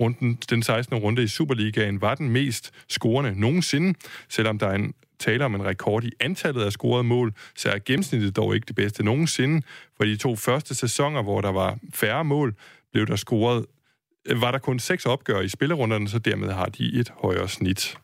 [0.00, 0.98] runden, den 16.
[0.98, 5.64] runde i Superligaen var den mest scorende nogensinde, selvom der er en tale om en
[5.64, 9.62] rekord i antallet af scorede mål, så er gennemsnittet dog ikke det bedste nogensinde.
[9.96, 12.54] For de to første sæsoner, hvor der var færre mål,
[12.92, 13.66] blev der scoret,
[14.26, 17.98] øh, var der kun seks opgør i spillerunderne, så dermed har de et højere snit.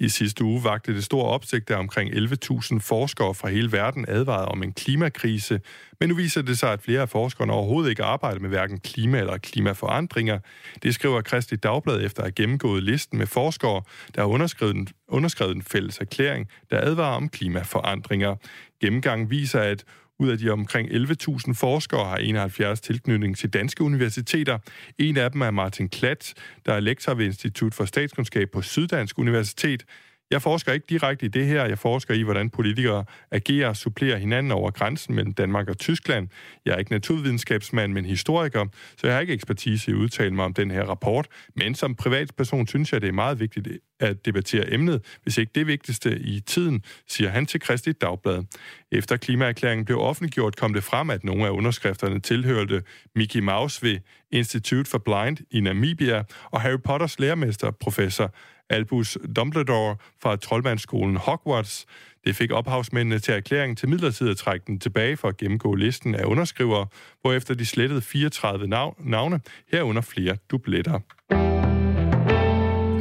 [0.00, 4.48] I sidste uge vagte det store opsigt, der omkring 11.000 forskere fra hele verden advarede
[4.48, 5.60] om en klimakrise,
[6.00, 9.18] men nu viser det sig, at flere af forskerne overhovedet ikke arbejder med hverken klima
[9.18, 10.38] eller klimaforandringer.
[10.82, 13.82] Det skriver Kristi Dagblad efter at have gennemgået listen med forskere,
[14.14, 18.36] der har underskrevet en, underskrevet en fælles erklæring, der advarer om klimaforandringer.
[18.80, 19.84] Gennemgangen viser, at
[20.18, 24.58] ud af de omkring 11.000 forskere har 71 tilknytning til danske universiteter.
[24.98, 26.34] En af dem er Martin Klat,
[26.66, 29.84] der er lektor ved Institut for Statskundskab på Syddansk Universitet.
[30.34, 31.64] Jeg forsker ikke direkte i det her.
[31.64, 36.28] Jeg forsker i, hvordan politikere agerer og supplerer hinanden over grænsen mellem Danmark og Tyskland.
[36.64, 38.66] Jeg er ikke naturvidenskabsmand, men historiker,
[38.96, 41.26] så jeg har ikke ekspertise i at udtale mig om den her rapport.
[41.56, 43.68] Men som privatperson synes jeg, det er meget vigtigt
[44.00, 48.44] at debattere emnet, hvis ikke det vigtigste i tiden, siger han til Kristi Dagblad.
[48.92, 52.82] Efter klimaerklæringen blev offentliggjort, kom det frem, at nogle af underskrifterne tilhørte
[53.14, 53.98] Mickey Mouse ved
[54.30, 58.34] Institute for Blind i Namibia og Harry Potters lærermester, professor
[58.70, 61.86] Albus Dumbledore fra troldmandsskolen Hogwarts.
[62.26, 66.14] Det fik ophavsmændene til erklæringen til midlertidigt at trække den tilbage for at gennemgå listen
[66.14, 66.86] af underskrivere,
[67.20, 68.66] hvorefter de slettede 34
[68.98, 69.40] navne,
[69.72, 71.00] herunder flere dubletter.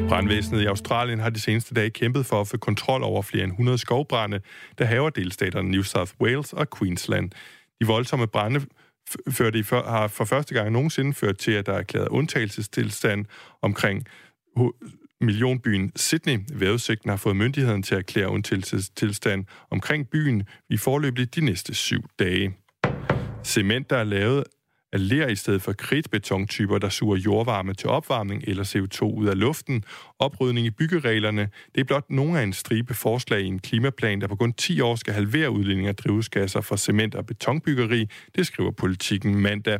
[0.10, 3.52] Brandvæsenet i Australien har de seneste dage kæmpet for at få kontrol over flere end
[3.52, 4.39] 100 skovbrænde,
[4.78, 7.32] der haver delstaterne New South Wales og Queensland.
[7.82, 8.62] De voldsomme brænde
[9.30, 13.26] førte i for, har for første gang nogensinde ført til, at der er erklæret undtagelsestilstand
[13.62, 14.08] omkring
[15.23, 16.39] millionbyen Sydney.
[16.53, 22.03] Vejrudsigten har fået myndigheden til at erklære undtagelsestilstand omkring byen i forløbet de næste syv
[22.19, 22.57] dage.
[23.43, 24.43] Cement, der er lavet
[24.93, 29.39] af ler i stedet for kridtbetontyper, der suger jordvarme til opvarmning eller CO2 ud af
[29.39, 29.83] luften.
[30.19, 34.27] Oprydning i byggereglerne, det er blot nogle af en stribe forslag i en klimaplan, der
[34.27, 38.71] på kun 10 år skal halvere udledning af drivhusgasser fra cement- og betonbyggeri, det skriver
[38.71, 39.79] politikken mandag.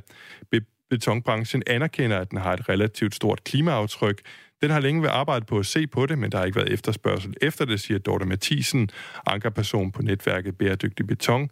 [0.51, 4.21] Be- betonbranchen anerkender, at den har et relativt stort klimaaftryk.
[4.63, 6.73] Den har længe været arbejdet på at se på det, men der har ikke været
[6.73, 8.89] efterspørgsel efter det, siger Dorte Mathisen,
[9.26, 11.49] ankerperson på netværket Bæredygtig Beton,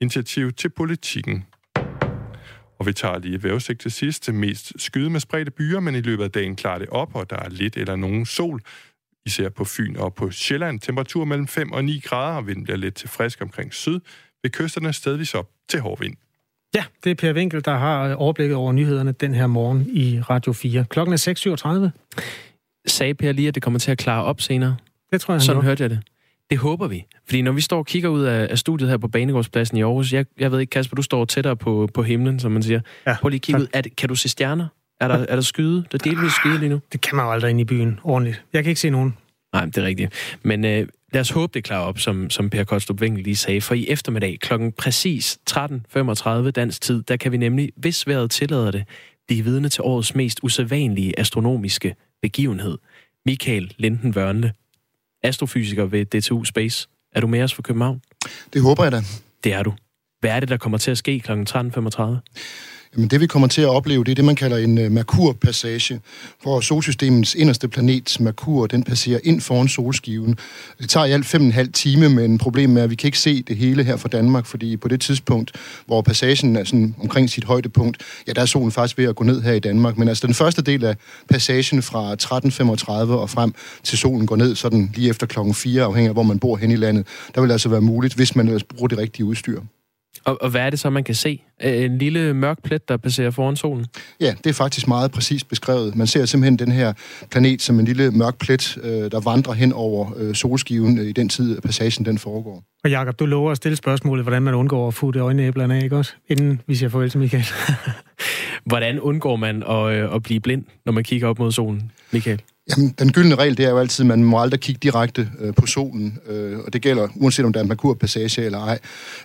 [0.00, 1.46] initiativ til politikken.
[2.78, 4.32] Og vi tager lige vævesigt til sidst.
[4.32, 7.36] Mest skyde med spredte byer, men i løbet af dagen klarer det op, og der
[7.36, 8.60] er lidt eller nogen sol.
[9.26, 10.80] Især på Fyn og på Sjælland.
[10.80, 14.00] Temperatur mellem 5 og 9 grader, og vinden bliver lidt til frisk omkring syd.
[14.42, 16.16] Ved kysterne stedvis op til hård vind.
[16.76, 20.52] Ja, det er Per Winkel, der har overblikket over nyhederne den her morgen i Radio
[20.52, 20.84] 4.
[20.90, 22.86] Klokken er 6.37.
[22.86, 24.76] Sagde Per lige, at det kommer til at klare op senere?
[25.12, 26.00] Det tror jeg, Sådan hørte jeg det.
[26.50, 27.04] Det håber vi.
[27.26, 30.12] Fordi når vi står og kigger ud af, af studiet her på Banegårdspladsen i Aarhus,
[30.12, 32.80] jeg, jeg ved ikke, Kasper, du står tættere på, på himlen, som man siger.
[33.06, 33.66] Ja, Prøv lige at kigge ud.
[33.72, 34.66] Er det, kan du se stjerner?
[35.00, 35.76] Er der, er der skyde?
[35.76, 36.80] Der er delvis skyde lige nu?
[36.92, 38.42] Det kan man jo aldrig ind i byen ordentligt.
[38.52, 39.16] Jeg kan ikke se nogen.
[39.52, 40.38] Nej, det er rigtigt.
[40.42, 43.60] Men øh, lad os håbe, det klarer op, som, som Per Koldstrup Winkel lige sagde.
[43.60, 48.70] For i eftermiddag klokken præcis 13.35 dansk tid, der kan vi nemlig, hvis vejret tillader
[48.70, 48.84] det,
[49.26, 52.78] blive vidne til årets mest usædvanlige astronomiske begivenhed.
[53.26, 54.52] Michael Linden Vørnle,
[55.22, 56.88] astrofysiker ved DTU Space.
[57.14, 58.00] Er du med os fra København?
[58.52, 59.00] Det håber jeg da.
[59.44, 59.74] Det er du.
[60.20, 61.32] Hvad er det, der kommer til at ske kl.
[61.32, 62.04] 13.35?
[62.96, 66.00] Jamen det vi kommer til at opleve, det er det, man kalder en uh, Merkur-passage,
[66.42, 70.38] hvor solsystemets inderste planet, Merkur, den passerer ind foran solskiven.
[70.78, 73.08] Det tager i alt fem og en halv time, men problemet er, at vi kan
[73.08, 75.52] ikke se det hele her fra Danmark, fordi på det tidspunkt,
[75.86, 79.24] hvor passagen er sådan omkring sit højdepunkt, ja, der er solen faktisk ved at gå
[79.24, 79.98] ned her i Danmark.
[79.98, 80.96] Men altså den første del af
[81.28, 86.08] passagen fra 13.35 og frem til solen går ned, sådan lige efter klokken 4, afhængig
[86.08, 88.64] af hvor man bor hen i landet, der vil altså være muligt, hvis man ellers
[88.64, 89.60] bruger det rigtige udstyr.
[90.24, 91.42] Og, og hvad er det så, man kan se?
[91.60, 93.86] En lille mørk plet, der passerer foran solen?
[94.20, 95.96] Ja, det er faktisk meget præcist beskrevet.
[95.96, 96.92] Man ser simpelthen den her
[97.30, 101.28] planet som en lille mørk plet, øh, der vandrer hen over øh, solskiven i den
[101.28, 102.62] tid, passagen den foregår.
[102.84, 105.82] Og Jacob, du lover at stille spørgsmålet, hvordan man undgår at få det øjenæblerne af,
[105.82, 106.12] ikke også?
[106.28, 107.46] Inden vi siger farvel til Michael.
[108.70, 112.42] hvordan undgår man at, øh, at blive blind, når man kigger op mod solen, Michael?
[112.70, 115.54] Jamen, den gyldne regel, det er jo altid, at man må aldrig kigge direkte øh,
[115.54, 118.78] på solen, øh, og det gælder uanset om der er en Merkur-passage eller ej.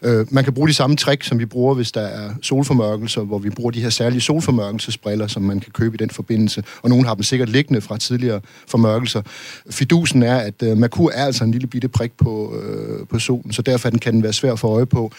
[0.03, 3.37] Øh, man kan bruge de samme trick, som vi bruger, hvis der er solformørkelser, hvor
[3.37, 7.05] vi bruger de her særlige solformørkelsesbriller, som man kan købe i den forbindelse, og nogen
[7.05, 9.21] har dem sikkert liggende fra tidligere formørkelser.
[9.69, 13.53] Fidusen er, at øh, Merkur er altså en lille bitte prik på, øh, på solen,
[13.53, 15.11] så derfor den, kan den være svær at få øje på.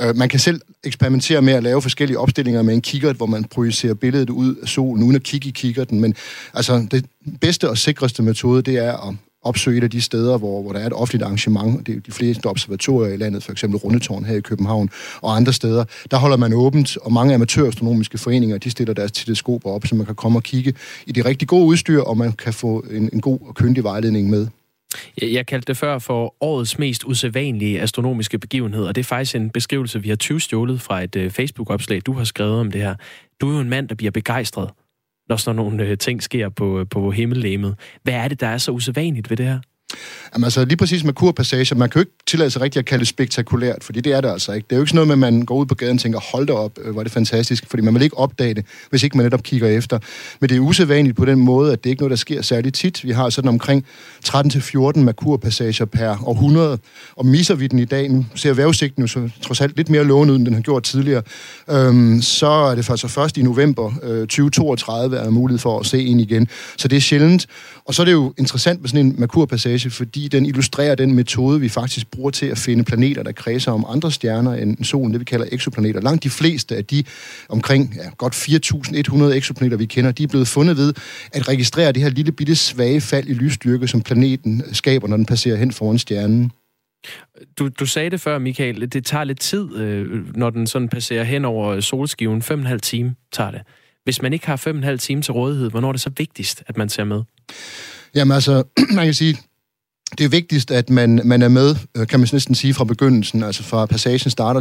[0.00, 3.44] Øh, man kan selv eksperimentere med at lave forskellige opstillinger med en kikkert, hvor man
[3.44, 6.14] projicerer billedet ud af solen, uden at kigge i kikkerten, men
[6.54, 7.04] altså, det
[7.40, 10.80] bedste og sikreste metode, det er at opsøge et af de steder, hvor, hvor der
[10.80, 14.36] er et offentligt arrangement, det er de fleste observatorier i landet, for eksempel Rundetårn her
[14.36, 18.94] i København og andre steder, der holder man åbent, og mange amatørastronomiske foreninger, de stiller
[18.94, 20.74] deres teleskoper op, så man kan komme og kigge
[21.06, 24.30] i det rigtig gode udstyr, og man kan få en, en god og kyndig vejledning
[24.30, 24.46] med.
[25.22, 29.50] Jeg kaldte det før for årets mest usædvanlige astronomiske begivenhed, og det er faktisk en
[29.50, 32.94] beskrivelse, vi har 20 stjålet fra et øh, Facebook-opslag, du har skrevet om det her.
[33.40, 34.70] Du er jo en mand, der bliver begejstret
[35.28, 37.78] når sådan nogle øh, ting sker på, øh, på himmellegemet.
[38.02, 39.60] Hvad er det, der er så usædvanligt ved det her?
[40.34, 43.00] Jamen altså lige præcis med kurpassager, man kan jo ikke tillade sig rigtigt at kalde
[43.00, 44.66] det spektakulært, fordi det er det altså ikke.
[44.70, 46.20] Det er jo ikke sådan noget med, at man går ud på gaden og tænker,
[46.32, 49.02] hold da op, øh, hvor er det fantastisk, fordi man vil ikke opdage det, hvis
[49.02, 49.98] ikke man netop kigger efter.
[50.40, 52.74] Men det er usædvanligt på den måde, at det ikke er noget, der sker særlig
[52.74, 53.04] tit.
[53.04, 53.86] Vi har sådan omkring
[54.28, 56.78] 13-14 makurpassager per århundrede,
[57.16, 60.04] og misser vi den i dag, nu ser vejrudsigten jo så trods alt lidt mere
[60.04, 61.22] lovende end den har gjort tidligere,
[61.70, 65.86] øhm, så er det faktisk først i november øh, 2032, er der mulighed for at
[65.86, 66.48] se en igen.
[66.76, 67.46] Så det er sjældent.
[67.84, 71.60] Og så er det jo interessant med sådan en makurpassage, fordi den illustrerer den metode,
[71.60, 75.20] vi faktisk bruger til at finde planeter, der kredser om andre stjerner end solen, det
[75.20, 76.00] vi kalder eksoplaneter.
[76.00, 77.04] Langt de fleste af de
[77.48, 80.94] omkring ja, godt 4.100 eksoplaneter, vi kender, de er blevet fundet ved
[81.32, 85.26] at registrere det her lille bitte svage fald i lysstyrke, som planeten skaber, når den
[85.26, 86.52] passerer hen foran stjernen.
[87.58, 91.24] Du, du sagde det før, Michael, det tager lidt tid, øh, når den sådan passerer
[91.24, 92.42] hen over solskiven.
[92.42, 93.60] 5,5 time tager det.
[94.04, 96.88] Hvis man ikke har 5,5 time til rådighed, hvornår er det så vigtigst, at man
[96.88, 97.22] ser med?
[98.14, 98.62] Jamen altså,
[98.96, 99.38] man kan sige,
[100.18, 103.42] det er vigtigst, at man, man er med, øh, kan man næsten sige, fra begyndelsen,
[103.42, 104.60] altså fra passagen starter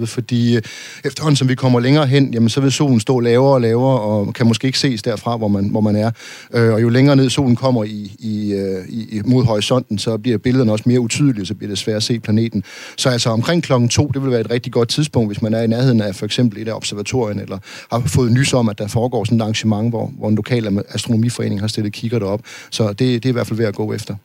[0.00, 0.62] 13.35, fordi øh,
[1.04, 4.34] efterhånden som vi kommer længere hen, jamen så vil solen stå lavere og lavere, og
[4.34, 6.10] kan måske ikke ses derfra, hvor man, hvor man er.
[6.54, 8.54] Øh, og jo længere ned solen kommer i, i,
[8.88, 12.20] i, mod horisonten, så bliver billederne også mere utydelige, så bliver det svært at se
[12.20, 12.64] planeten.
[12.96, 15.62] Så altså omkring klokken to, det vil være et rigtig godt tidspunkt, hvis man er
[15.62, 17.58] i nærheden af for eksempel et af observatorien, eller
[17.92, 21.60] har fået nys om, at der foregår sådan et arrangement, hvor, hvor en lokal astronomiforening
[21.60, 22.40] har stillet kigger derop.
[22.70, 24.16] Så det, det er i hvert fald ved at gå efter.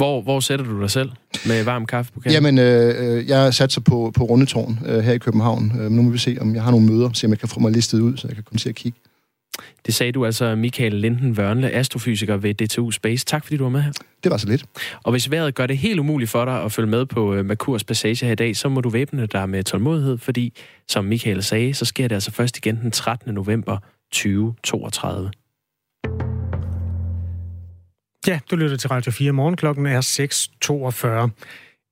[0.00, 1.10] Hvor, hvor sætter du dig selv
[1.46, 5.72] med varm kaffe på Jamen, øh, jeg satser på, på Rundetårn øh, her i København.
[5.80, 7.72] Øh, nu må vi se, om jeg har nogle møder, om jeg kan få mig
[7.72, 8.98] listet ud, så jeg kan komme til at kigge.
[9.86, 13.24] Det sagde du altså, Michael Linden Vørnle, astrofysiker ved DTU Space.
[13.26, 13.92] Tak fordi du var med her.
[14.24, 14.64] Det var så lidt.
[15.02, 17.84] Og hvis vejret gør det helt umuligt for dig at følge med på uh, Merkurs
[17.84, 20.52] passage her i dag, så må du væbne dig med tålmodighed, fordi,
[20.88, 23.34] som Michael sagde, så sker det altså først igen den 13.
[23.34, 23.78] november
[24.12, 25.30] 2032.
[28.26, 29.32] Ja, du lytter til Radio 4.
[29.32, 30.00] Morgenklokken er
[31.30, 31.44] 6.42.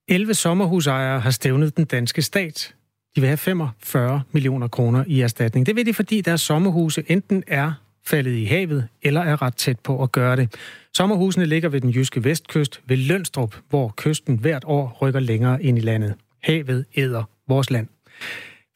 [0.08, 2.74] 11 sommerhusejere har stævnet den danske stat.
[3.16, 5.66] De vil have 45 millioner kroner i erstatning.
[5.66, 7.72] Det vil de, fordi deres sommerhuse enten er
[8.06, 10.54] faldet i havet eller er ret tæt på at gøre det.
[10.94, 15.78] Sommerhusene ligger ved den jyske vestkyst ved Lønstrup, hvor kysten hvert år rykker længere ind
[15.78, 16.14] i landet.
[16.42, 17.88] Havet æder vores land.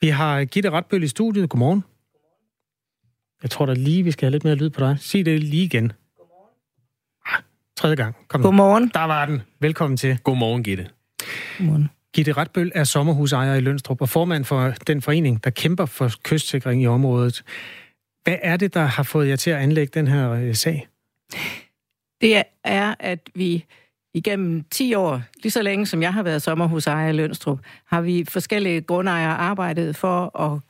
[0.00, 1.48] Vi har Gitte Retbøl i studiet.
[1.48, 1.84] Godmorgen.
[3.42, 4.96] Jeg tror da lige, vi skal have lidt mere lyd på dig.
[5.00, 5.92] Sig det lige igen.
[7.82, 8.16] Tredje gang.
[8.28, 8.90] Kom Godmorgen.
[8.94, 9.42] Der var den.
[9.60, 10.18] Velkommen til.
[10.24, 10.88] Godmorgen, Gitte.
[11.58, 11.90] Godmorgen.
[12.14, 16.82] Gitte Retbøl er sommerhusejer i Lønstrup og formand for den forening, der kæmper for kystsikring
[16.82, 17.44] i området.
[18.24, 20.88] Hvad er det, der har fået jer til at anlægge den her øh, sag?
[22.20, 23.64] Det er, at vi
[24.14, 28.24] igennem 10 år, lige så længe som jeg har været sommerhusejer i Lønstrup, har vi
[28.28, 30.60] forskellige grundejere arbejdet for at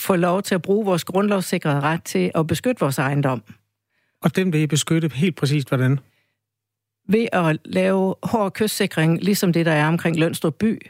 [0.00, 3.42] få lov til at bruge vores grundlovssikrede ret til at beskytte vores ejendom.
[4.22, 5.98] Og den vil I beskytte helt præcist hvordan?
[7.08, 10.82] Ved at lave hård kystsikring, ligesom det, der er omkring Lønstrup by.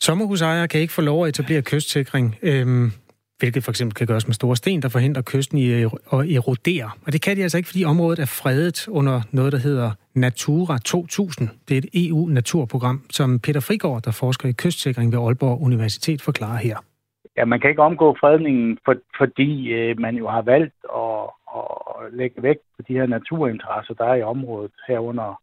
[0.00, 2.90] Sommerhusejere kan ikke få lov at etablere kystsikring, øhm,
[3.38, 6.90] hvilket for eksempel kan gøres med store sten, der forhindrer kysten i at erodere.
[7.06, 10.78] Og det kan de altså ikke, fordi området er fredet under noget, der hedder Natura
[10.78, 11.48] 2000.
[11.68, 16.56] Det er et EU-naturprogram, som Peter Frigård, der forsker i kystsikring ved Aalborg Universitet, forklarer
[16.56, 16.76] her.
[17.36, 22.12] Ja, man kan ikke omgå fredningen, for, fordi øh, man jo har valgt at at
[22.12, 25.40] lægge vægt på de her naturinteresser, der er i området, herunder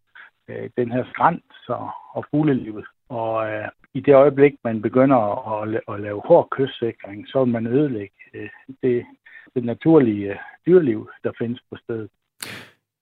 [0.49, 1.78] øh, den her skrant så,
[2.14, 2.86] og fuglelivet.
[3.10, 5.20] Og øh, i det øjeblik, man begynder
[5.62, 8.49] at, at lave hård kystsikring, så vil man ødelægge øh,
[8.84, 9.06] det,
[9.56, 10.38] det naturlige øh,
[10.68, 12.10] dyreliv, der findes på stedet.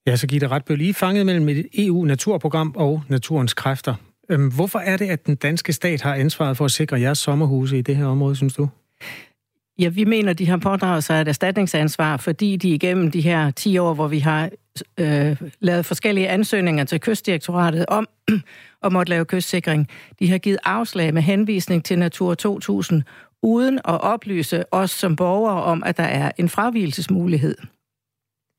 [0.07, 3.95] Ja, så giver det ret lige fanget mellem et EU-naturprogram og naturens kræfter.
[4.29, 7.77] Øhm, hvorfor er det, at den danske stat har ansvaret for at sikre jeres sommerhuse
[7.77, 8.69] i det her område, synes du?
[9.79, 13.77] Ja, vi mener, de har pådraget sig et erstatningsansvar, fordi de igennem de her 10
[13.77, 14.49] år, hvor vi har
[14.99, 18.07] øh, lavet forskellige ansøgninger til kystdirektoratet om
[18.85, 23.03] at måtte lave kystsikring, de har givet afslag med henvisning til Natur 2000,
[23.41, 27.55] uden at oplyse os som borgere om, at der er en fravielsesmulighed.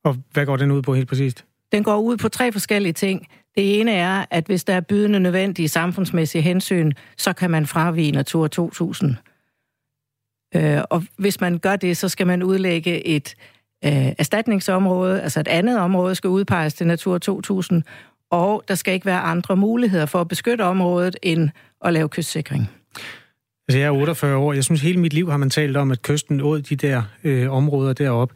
[0.05, 1.45] Og hvad går den ud på helt præcist?
[1.73, 3.27] Den går ud på tre forskellige ting.
[3.57, 8.13] Det ene er, at hvis der er bydende nødvendige samfundsmæssige hensyn, så kan man fravige
[8.13, 9.17] Natur 2000.
[10.57, 13.35] Øh, og hvis man gør det, så skal man udlægge et
[13.85, 17.83] øh, erstatningsområde, altså et andet område skal udpeges til Natur 2000,
[18.31, 21.51] og der skal ikke være andre muligheder for at beskytte området end
[21.85, 22.71] at lave kystsikring.
[23.69, 24.53] Altså, jeg er 48 år.
[24.53, 27.53] Jeg synes, hele mit liv har man talt om, at kysten åd de der øh,
[27.53, 28.35] områder deroppe.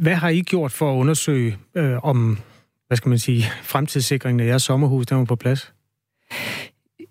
[0.00, 2.38] Hvad har I gjort for at undersøge, øh, om
[2.86, 5.72] hvad skal man sige, fremtidssikringen af jeres sommerhus, der var på plads?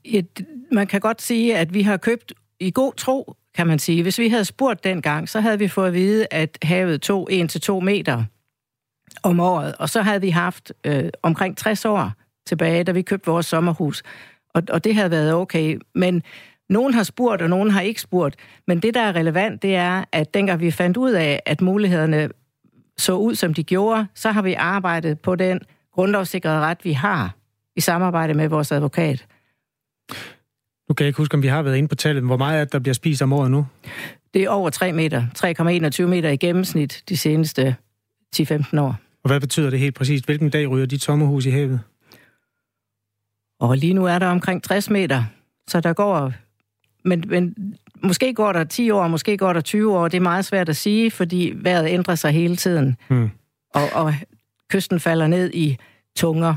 [0.05, 4.03] Et, man kan godt sige, at vi har købt i god tro, kan man sige.
[4.03, 7.79] Hvis vi havde spurgt dengang, så havde vi fået at vide, at havet tog 1-2
[7.79, 8.23] meter
[9.23, 12.11] om året, og så havde vi haft øh, omkring 60 år
[12.45, 14.03] tilbage, da vi købte vores sommerhus.
[14.53, 15.79] Og, og det havde været okay.
[15.95, 16.23] Men
[16.69, 18.35] nogen har spurgt, og nogen har ikke spurgt.
[18.67, 22.29] Men det, der er relevant, det er, at dengang vi fandt ud af, at mulighederne
[22.97, 25.59] så ud, som de gjorde, så har vi arbejdet på den
[25.93, 27.35] grundlovssikrede ret, vi har
[27.75, 29.25] i samarbejde med vores advokat.
[30.89, 32.23] Nu kan jeg ikke huske, om vi har været inde på tallet.
[32.23, 33.65] Hvor meget er det, der bliver spist om året nu?
[34.33, 35.25] Det er over 3 meter.
[36.01, 37.75] 3,21 meter i gennemsnit de seneste
[38.35, 38.95] 10-15 år.
[39.23, 40.25] Og hvad betyder det helt præcist?
[40.25, 41.79] Hvilken dag ryger de sommerhus i havet?
[43.59, 45.23] Og lige nu er der omkring 60 meter,
[45.67, 46.33] så der går...
[47.05, 47.55] Men, men
[48.03, 50.07] måske går der 10 år, måske går der 20 år.
[50.07, 52.97] Det er meget svært at sige, fordi vejret ændrer sig hele tiden.
[53.07, 53.29] Hmm.
[53.73, 54.13] Og, og
[54.69, 55.77] kysten falder ned i
[56.15, 56.55] tunger.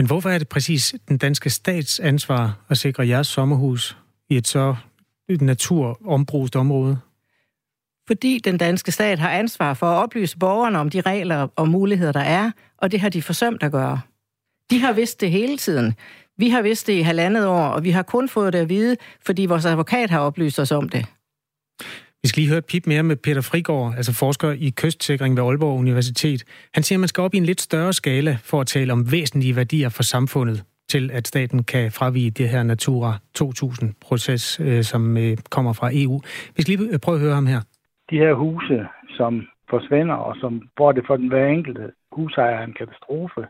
[0.00, 3.96] Men hvorfor er det præcis den danske stats ansvar at sikre jeres sommerhus
[4.28, 4.76] i et så
[5.40, 6.98] naturombrust område?
[8.06, 12.12] Fordi den danske stat har ansvar for at oplyse borgerne om de regler og muligheder,
[12.12, 14.00] der er, og det har de forsømt at gøre.
[14.70, 15.94] De har vidst det hele tiden.
[16.38, 18.96] Vi har vidst det i halvandet år, og vi har kun fået det at vide,
[19.26, 21.06] fordi vores advokat har oplyst os om det.
[22.22, 25.44] Vi skal lige høre et pip mere med Peter Frigård, altså forsker i kystsikring ved
[25.44, 26.44] Aalborg Universitet.
[26.74, 29.12] Han siger, at man skal op i en lidt større skala for at tale om
[29.12, 35.16] væsentlige værdier for samfundet, til at staten kan fravige det her Natura 2000-proces, øh, som
[35.16, 36.20] øh, kommer fra EU.
[36.56, 37.60] Vi skal lige øh, prøve at høre ham her.
[38.10, 38.86] De her huse,
[39.18, 43.42] som forsvinder, og som, hvor det for den hver enkelte husejer er en katastrofe,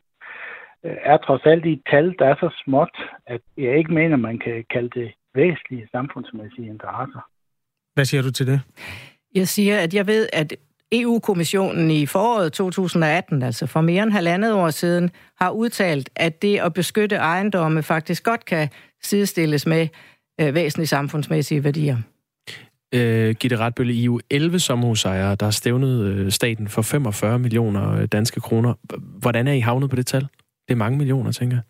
[0.82, 2.96] er trods alt i et tal, der er så småt,
[3.26, 7.29] at jeg ikke mener, man kan kalde det væsentlige samfundsmæssige interesser.
[8.00, 8.60] Hvad siger du til det?
[9.34, 10.54] Jeg siger, at jeg ved, at
[10.92, 16.58] EU-kommissionen i foråret 2018, altså for mere end halvandet år siden, har udtalt, at det
[16.58, 18.68] at beskytte ejendomme faktisk godt kan
[19.02, 19.88] sidestilles med
[20.40, 21.96] øh, væsentlige samfundsmæssige værdier.
[22.94, 27.38] Øh, Gitte Retbølle, I er jo 11 sommerhusejere, der har stævnet øh, staten for 45
[27.38, 28.74] millioner øh, danske kroner.
[29.18, 30.22] Hvordan er I havnet på det tal?
[30.68, 31.62] Det er mange millioner, tænker jeg.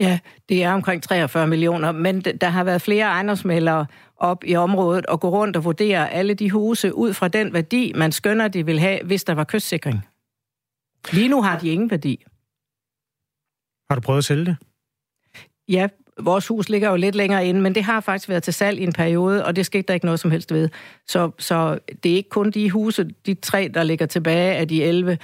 [0.00, 0.18] Ja,
[0.48, 3.86] det er omkring 43 millioner, men der har været flere ejendomsmældere
[4.22, 7.92] op i området og gå rundt og vurdere alle de huse ud fra den værdi,
[7.96, 10.00] man skønner, de vil have, hvis der var kystsikring.
[11.12, 12.24] Lige nu har de ingen værdi.
[13.90, 14.56] Har du prøvet at sælge det?
[15.68, 15.88] Ja,
[16.20, 18.82] vores hus ligger jo lidt længere inde, men det har faktisk været til salg i
[18.82, 20.68] en periode, og det skete der ikke noget som helst ved.
[21.08, 24.84] Så, så det er ikke kun de huse, de tre, der ligger tilbage af de
[24.84, 25.18] 11.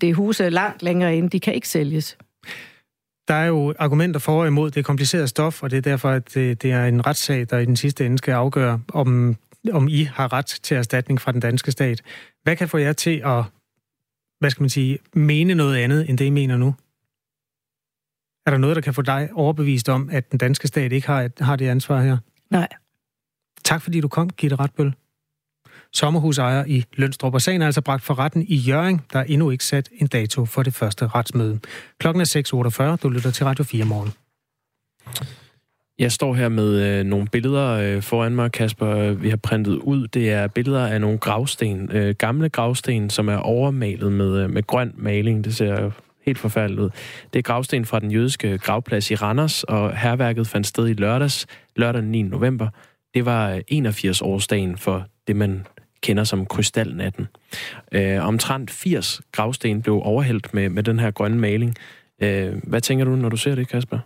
[0.00, 2.18] Det er huse langt længere inde, de kan ikke sælges.
[3.28, 6.34] Der er jo argumenter for og imod det komplicerede stof, og det er derfor, at
[6.34, 9.36] det, det er en retssag, der i den sidste ende skal afgøre, om,
[9.72, 12.02] om I har ret til erstatning fra den danske stat.
[12.42, 13.44] Hvad kan få jer til at,
[14.38, 16.74] hvad skal man sige, mene noget andet, end det I mener nu?
[18.46, 21.30] Er der noget, der kan få dig overbevist om, at den danske stat ikke har,
[21.40, 22.16] har det ansvar her?
[22.50, 22.68] Nej.
[23.64, 24.94] Tak fordi du kom, Gitte Retbøl
[25.96, 27.34] sommerhusejer i Lønstrup.
[27.34, 30.06] Og sagen er altså bragt for retten i Jøring, der er endnu ikke sat en
[30.06, 31.60] dato for det første retsmøde.
[31.98, 32.96] Klokken er 6.48.
[32.96, 34.12] Du lytter til Radio 4 morgen.
[35.98, 40.08] Jeg står her med øh, nogle billeder øh, foran mig, Kasper, vi har printet ud.
[40.08, 44.66] Det er billeder af nogle gravsten, øh, gamle gravsten, som er overmalet med, øh, med
[44.66, 45.44] grøn maling.
[45.44, 45.90] Det ser
[46.26, 46.90] helt forfærdeligt ud.
[47.32, 51.46] Det er gravsten fra den jødiske gravplads i Randers, og herværket fandt sted i lørdags,
[51.76, 52.22] lørdag den 9.
[52.22, 52.68] november.
[53.14, 55.66] Det var øh, 81-årsdagen for det, man
[56.06, 57.26] kender som krystalnatten.
[57.92, 61.74] Øh, omtrent 80 gravsten blev overhældt med, med den her grønne maling.
[62.22, 63.98] Øh, hvad tænker du, når du ser det, Kasper?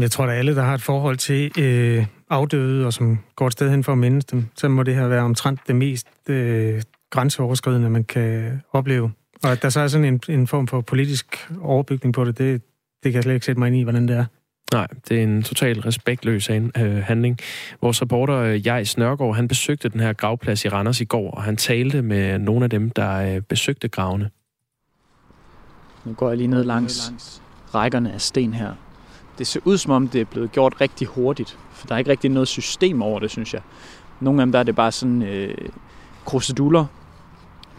[0.00, 3.52] Jeg tror, at alle, der har et forhold til øh, afdøde, og som går et
[3.52, 6.82] sted hen for at mindes dem, så må det her være omtrent det mest øh,
[7.10, 9.12] grænseoverskridende, man kan opleve.
[9.42, 12.62] Og at der så er sådan en, en form for politisk overbygning på det, det,
[13.02, 14.24] det kan jeg slet ikke sætte mig ind i, hvordan det er.
[14.72, 17.38] Nej, det er en total respektløs øh, handling.
[17.82, 21.42] Vores reporter øh, Jais Nørgaard, han besøgte den her gravplads i Randers i går, og
[21.42, 24.30] han talte med nogle af dem, der øh, besøgte gravene.
[26.04, 27.12] Nu går jeg lige ned langs
[27.74, 28.72] rækkerne af sten her.
[29.38, 32.10] Det ser ud som om, det er blevet gjort rigtig hurtigt, for der er ikke
[32.10, 33.62] rigtig noget system over det, synes jeg.
[34.20, 35.54] Nogle af dem der er det bare sådan øh,
[36.24, 36.86] kruseduller.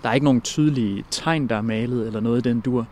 [0.03, 2.87] Der er ikke nogen tydelige tegn, der er malet, eller noget i den dur.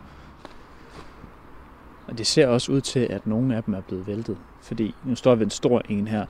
[2.08, 4.36] Og det ser også ud til, at nogle af dem er blevet væltet.
[4.60, 6.26] Fordi nu står vi ved en stor en her,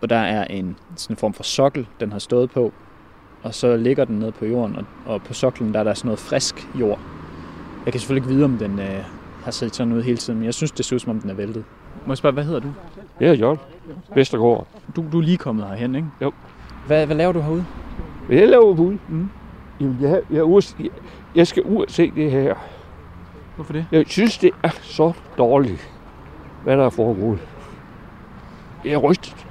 [0.00, 2.72] og der er en sådan en form for sokkel, den har stået på,
[3.42, 6.06] og så ligger den ned på jorden, og, og på soklen der er der sådan
[6.06, 7.00] noget frisk jord.
[7.84, 9.04] Jeg kan selvfølgelig ikke vide, om den øh,
[9.44, 11.30] har set sådan ud hele tiden, men jeg synes, det ser ud som om, den
[11.30, 11.64] er væltet.
[12.06, 12.68] Må jeg spørge, hvad hedder du?
[13.20, 13.58] Jeg er Jørgen
[14.14, 14.66] Vestergaard.
[14.96, 16.08] Du, du er lige kommet herhen, ikke?
[16.22, 16.32] Jo.
[16.86, 17.64] Hvad, hvad laver du herude?
[18.26, 18.98] Hvad jeg laver ude?
[19.08, 19.28] Mm.
[19.80, 20.90] Jamen, jeg, jeg, er jeg,
[21.34, 22.54] jeg skal ud og se det her.
[23.54, 23.86] Hvorfor det?
[23.92, 25.90] Jeg synes, det er så dårligt,
[26.64, 27.38] hvad der er foregået.
[28.84, 29.46] Jeg er rystet.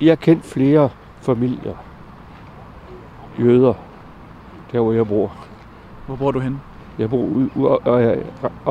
[0.00, 1.74] Jeg har kendt flere familier,
[3.38, 3.74] jøder,
[4.72, 5.32] der hvor jeg bor.
[6.06, 6.60] Hvor bor du hen?
[6.98, 7.86] Jeg bor ude, ude op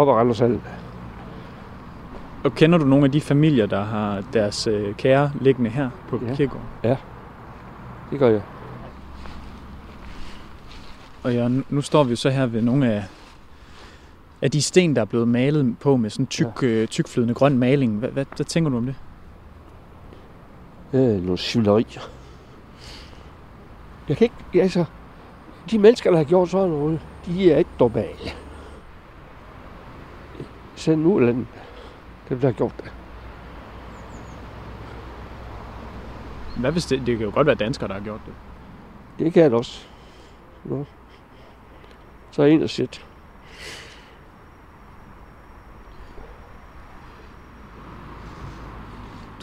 [0.07, 0.61] ad Randershallen.
[2.43, 6.19] Og kender du nogle af de familier, der har deres øh, kære liggende her på
[6.27, 6.35] Ja.
[6.35, 6.67] kirkegården?
[6.83, 6.95] Ja,
[8.11, 8.41] det gør jeg.
[11.23, 13.03] Og ja, nu står vi så her ved nogle af,
[14.45, 16.67] af de sten, der er blevet malet på med sådan tyk, ja.
[16.67, 17.99] øh, tykflydende grøn maling.
[17.99, 18.95] Hvad, hvad, hvad tænker du om det?
[20.91, 21.97] Det er noget svineri.
[24.09, 24.85] Jeg kan ikke, altså,
[25.71, 28.31] de mennesker, der har gjort sådan noget, de er ikke normale.
[30.75, 31.33] Send nu eller.
[32.29, 32.91] Dem, der har gjort det.
[36.57, 38.33] Hvad hvis det, det kan jo godt være danskere, der har gjort det.
[39.19, 39.85] Det kan da også.
[40.63, 40.85] Nå.
[42.31, 43.05] Så er en og shit.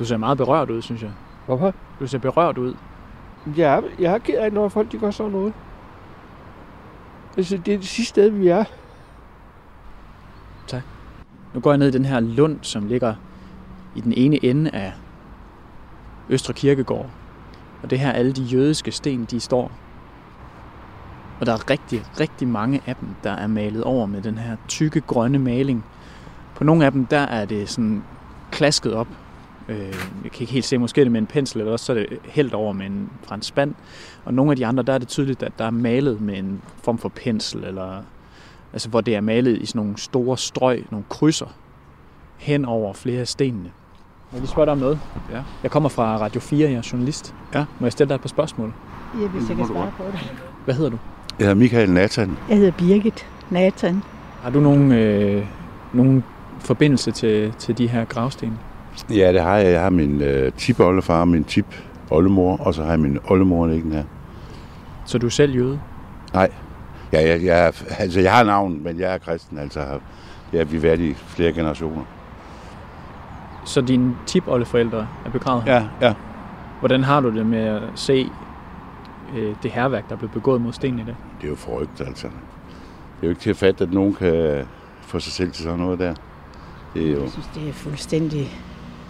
[0.02, 1.10] Du ser meget berørt ud, synes jeg.
[1.46, 1.74] Hvorfor?
[2.00, 2.74] Du ser berørt ud.
[3.58, 5.52] Er, jeg er ked af, når folk de gør sådan noget.
[7.36, 8.64] Altså, det er det sidste sted, vi er.
[10.66, 10.82] Tak.
[11.54, 13.14] Nu går jeg ned i den her lund, som ligger
[13.94, 14.92] i den ene ende af
[16.28, 17.10] Østre Kirkegård.
[17.82, 19.70] Og det her er alle de jødiske sten, de står.
[21.40, 24.56] Og der er rigtig, rigtig mange af dem, der er malet over med den her
[24.68, 25.84] tykke grønne maling.
[26.54, 28.02] På nogle af dem, der er det sådan
[28.50, 29.08] klasket op.
[29.72, 29.86] Øh,
[30.24, 31.96] jeg kan ikke helt se, måske er det med en pensel, eller også så er
[31.96, 33.74] det hældt over med en, fra en spand.
[34.24, 36.62] Og nogle af de andre, der er det tydeligt, at der er malet med en
[36.82, 38.02] form for pensel, eller
[38.72, 41.46] altså hvor det er malet i sådan nogle store strøg, nogle krydser,
[42.38, 43.70] hen over flere af stenene.
[44.32, 44.98] Må jeg lige spørge dig om noget?
[45.32, 45.42] Ja.
[45.62, 47.34] Jeg kommer fra Radio 4, jeg er journalist.
[47.54, 47.64] Ja.
[47.78, 48.72] Må jeg stille dig et par spørgsmål?
[49.20, 50.32] Ja, hvis jeg kan svare på det.
[50.64, 50.98] Hvad hedder du?
[51.38, 52.38] Jeg hedder Michael Nathan.
[52.48, 54.02] Jeg hedder Birgit Nathan.
[54.42, 55.46] Har du nogen, øh,
[55.92, 56.24] nogen
[56.58, 58.58] forbindelse til, til de her gravsten?
[59.10, 59.72] Ja, det har jeg.
[59.72, 64.04] Jeg har min øh, tip-oldefar, min tip-oldemor, og så har jeg min oldemor liggende her.
[65.04, 65.80] Så du er selv jøde?
[66.34, 66.50] Nej.
[67.12, 69.58] Ja, jeg, jeg, altså, jeg har navn, men jeg er kristen.
[69.58, 70.00] Altså, har-
[70.50, 72.02] det har vi været i flere generationer.
[73.64, 75.74] Så dine tipoldeforældre er begravet her?
[75.74, 76.14] Ja, ja.
[76.80, 78.28] Hvordan har du det med at se
[79.36, 81.14] øh, det herværk, der blev begået mod stenen i dag?
[81.40, 82.26] Det er jo forrygt, altså.
[82.26, 84.64] Det er jo ikke til at fatte, at nogen kan
[85.00, 86.14] få sig selv til sådan noget der.
[86.94, 87.20] Det er jo...
[87.22, 88.50] Jeg synes, det er fuldstændig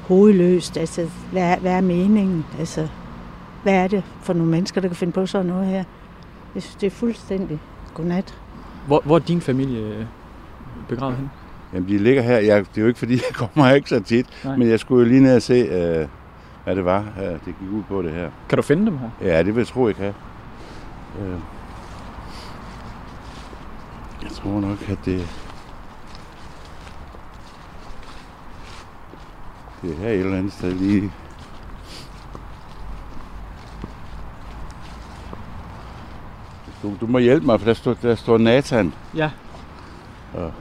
[0.03, 0.77] hovedløst.
[0.77, 2.45] Altså, hvad er, hvad er meningen?
[2.59, 2.89] Altså,
[3.63, 5.85] hvad er det for nogle mennesker, der kan finde på sådan noget her?
[6.55, 7.59] Jeg synes, det er fuldstændig
[7.95, 8.39] godnat.
[8.87, 10.05] Hvor, hvor er din familie øh,
[10.89, 11.31] begravet hen?
[11.73, 12.39] Jamen, de ligger her.
[12.39, 14.27] Jeg, det er jo ikke, fordi jeg kommer her ikke så tit.
[14.45, 14.57] Nej.
[14.57, 16.09] Men jeg skulle jo lige ned og se, øh,
[16.65, 18.31] hvad det var, øh, det gik ud på det her.
[18.49, 19.09] Kan du finde dem her?
[19.21, 20.15] Ja, det vil jeg tro, jeg kan.
[21.21, 21.39] Øh.
[24.23, 25.29] Jeg tror nok, at det...
[29.83, 31.13] Det er her et eller andet sted lige...
[36.83, 38.95] Du, du må hjælpe mig, for der står, der står Nathan.
[39.17, 39.31] Ja.
[40.35, 40.53] Og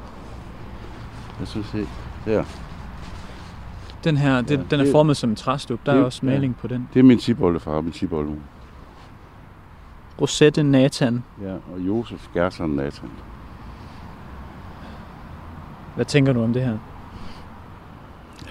[1.40, 1.88] jeg synes se.
[2.26, 2.44] Der.
[4.04, 5.80] Den her, det, Ja, den er det- formet som en træstup.
[5.86, 6.90] Der er Det- også maling på den.
[6.94, 8.38] Det er min tipoldefar og min tipoldemor.
[10.22, 11.24] Rosette Nathan.
[11.42, 13.10] Ja, og Josef Gerson Nathan.
[15.96, 16.78] Hvad tænker du om det her?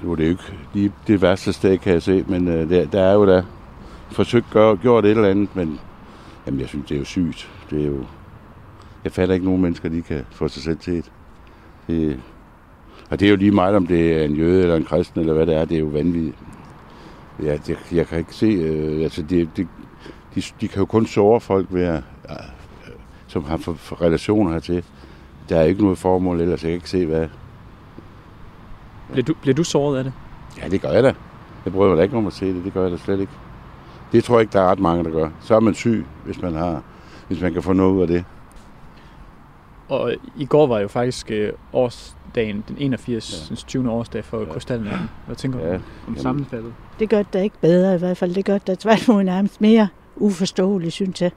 [0.02, 2.86] Nu er det jo ikke lige det værste sted, kan jeg se, men øh, der,
[2.86, 3.44] der er jo da
[4.10, 5.80] forsøgt gør, gjort et eller andet, men
[6.46, 7.50] jamen, jeg synes, det er jo sygt.
[7.70, 8.04] Det er jo,
[9.04, 11.12] jeg fatter ikke nogen mennesker, de kan få sig selv til et.
[11.86, 12.20] Det,
[13.10, 15.34] og det er jo lige meget, om det er en jøde eller en kristen, eller
[15.34, 16.36] hvad det er, det er jo vanvittigt.
[17.42, 19.68] Ja, det, jeg kan ikke se, øh, altså det, det,
[20.34, 22.36] de, de kan jo kun såre folk ved at, øh,
[23.26, 24.84] som har for, for relationer hertil.
[25.48, 27.28] Der er ikke noget formål ellers, jeg kan ikke se, hvad,
[29.12, 30.12] bliver du, bliver du såret af det?
[30.62, 31.14] Ja, det gør jeg da.
[31.64, 32.64] Jeg bryder mig da ikke om at se det.
[32.64, 33.32] Det gør jeg da slet ikke.
[34.12, 35.28] Det tror jeg ikke, der er ret mange, der gør.
[35.40, 36.82] Så er man syg, hvis man, har,
[37.28, 38.24] hvis man kan få noget ud af det.
[39.88, 43.46] Og i går var jo faktisk øh, årsdagen, den 81.
[43.50, 43.54] Ja.
[43.54, 43.90] 20.
[43.90, 44.44] årsdag for ja.
[44.52, 45.10] Krystalnatten.
[45.26, 46.20] Hvad tænker du Ja, om jamen.
[46.20, 46.72] sammenfaldet?
[46.98, 48.34] Det gør det da ikke bedre i hvert fald.
[48.34, 51.30] Det gør det da tværtimod nærmest mere uforståeligt, synes jeg.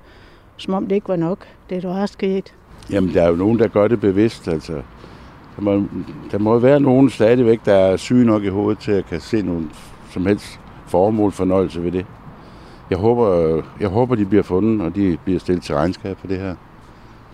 [0.58, 2.54] Som om det ikke var nok, det der er sket.
[2.92, 4.48] Jamen, der er jo nogen, der gør det bevidst.
[4.48, 4.82] Altså,
[5.56, 5.88] der, må,
[6.32, 9.42] der må være nogen stadigvæk, der er syge nok i hovedet til at kan se
[9.42, 9.72] nogen
[10.12, 12.06] som helst formål fornøjelse ved det.
[12.90, 16.40] Jeg håber, jeg håber, de bliver fundet, og de bliver stillet til regnskab for det
[16.40, 16.56] her.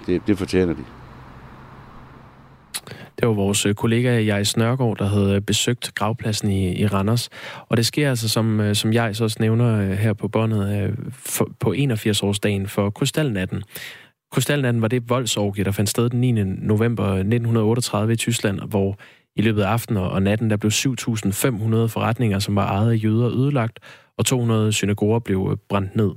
[0.05, 0.84] Det, det fortjener de.
[3.20, 7.30] Det var vores øh, kollega Jais Snørgaard, der havde øh, besøgt gravpladsen i, i Randers.
[7.70, 11.49] Og det sker altså, som, øh, som jeg så også nævner her på båndet, for,
[11.59, 13.63] på 81-årsdagen for Krystalnatten.
[14.32, 16.32] Krystalnatten var det voldsorgie, der fandt sted den 9.
[16.44, 18.98] november 1938 i Tyskland, hvor
[19.36, 20.86] i løbet af aftenen og natten, der blev 7.500
[21.88, 23.80] forretninger, som var ejet af jøder, ødelagt,
[24.18, 26.12] og 200 synagoger blev øh, brændt ned.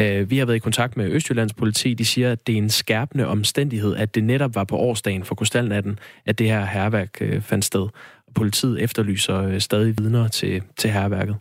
[0.00, 1.94] Øh, vi har været i kontakt med Østjyllands politi.
[1.94, 5.34] De siger, at det er en skærpende omstændighed, at det netop var på årsdagen for
[5.34, 7.88] Krystalnatten, at det her herværk øh, fandt sted.
[8.34, 11.36] Politiet efterlyser stadig vidner til, til herværket.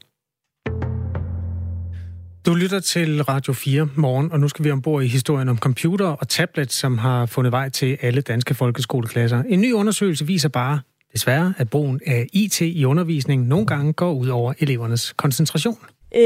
[2.49, 6.05] Du lytter til Radio 4 morgen, og nu skal vi ombord i historien om computer
[6.05, 9.43] og tablet, som har fundet vej til alle danske folkeskoleklasser.
[9.49, 10.79] En ny undersøgelse viser bare,
[11.13, 15.77] desværre, at brugen af IT i undervisningen nogle gange går ud over elevernes koncentration.
[16.15, 16.21] Øh,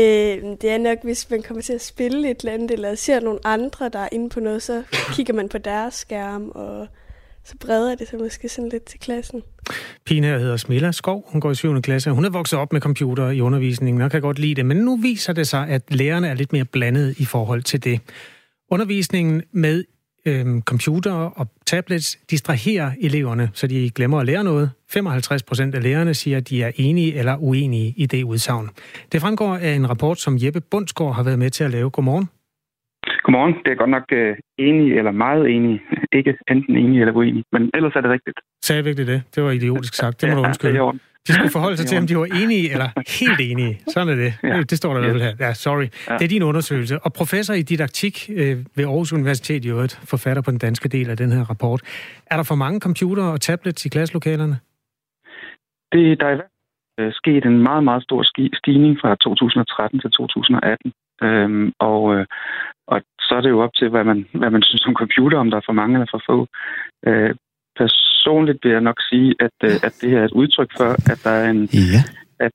[0.61, 3.39] det er nok, hvis man kommer til at spille et eller andet, eller ser nogle
[3.43, 6.87] andre, der er inde på noget, så kigger man på deres skærm, og
[7.45, 9.41] så breder det sig måske sådan lidt til klassen.
[10.05, 11.25] Pigen her hedder Smilla Skov.
[11.31, 11.81] Hun går i 7.
[11.81, 12.11] klasse.
[12.11, 14.65] Hun er vokset op med computer i undervisningen og kan godt lide det.
[14.65, 17.99] Men nu viser det sig, at lærerne er lidt mere blandet i forhold til det.
[18.71, 19.83] Undervisningen med
[20.25, 24.71] øhm, computer og tablets distraherer eleverne, så de glemmer at lære noget.
[24.89, 28.69] 55 procent af lærerne siger, at de er enige eller uenige i det udsagn.
[29.11, 31.89] Det fremgår af en rapport, som Jeppe Bundsgaard har været med til at lave.
[31.89, 32.29] Godmorgen.
[33.23, 33.53] Godmorgen.
[33.65, 34.35] Det er godt nok uh,
[34.67, 35.81] enig eller meget enig.
[36.17, 38.37] Ikke enten enig eller uenig, men ellers er det rigtigt.
[38.65, 39.23] Sagde jeg virkelig det?
[39.35, 40.21] Det var idiotisk sagt.
[40.21, 40.73] Det må du Ja, undskylde.
[40.73, 41.01] er i orden.
[41.27, 42.87] De skulle forholde sig til, om de var enige eller
[43.19, 43.79] helt enige.
[43.87, 44.33] Sådan er det.
[44.49, 44.61] Ja.
[44.61, 45.47] Det står der i hvert fald her.
[45.47, 45.87] Ja, sorry.
[46.09, 46.13] Ja.
[46.17, 46.99] Det er din undersøgelse.
[46.99, 51.09] Og professor i didaktik øh, ved Aarhus Universitet, i øvrigt forfatter på den danske del
[51.09, 51.81] af den her rapport.
[52.31, 54.55] Er der for mange computere og tablets i klasselokalerne?
[55.93, 56.37] Det, der er
[56.99, 58.21] øh, sket en meget, meget stor
[58.61, 60.91] stigning fra 2013 til 2018.
[61.21, 62.25] Øhm, og, øh,
[62.87, 65.49] og så er det jo op til, hvad man, hvad man synes om computer, om
[65.49, 66.47] der er for mange eller for få.
[67.07, 67.35] Øh,
[67.75, 71.19] personligt vil jeg nok sige, at, øh, at det her er et udtryk for, at
[71.23, 71.63] der er en...
[71.93, 72.01] Ja.
[72.39, 72.51] At,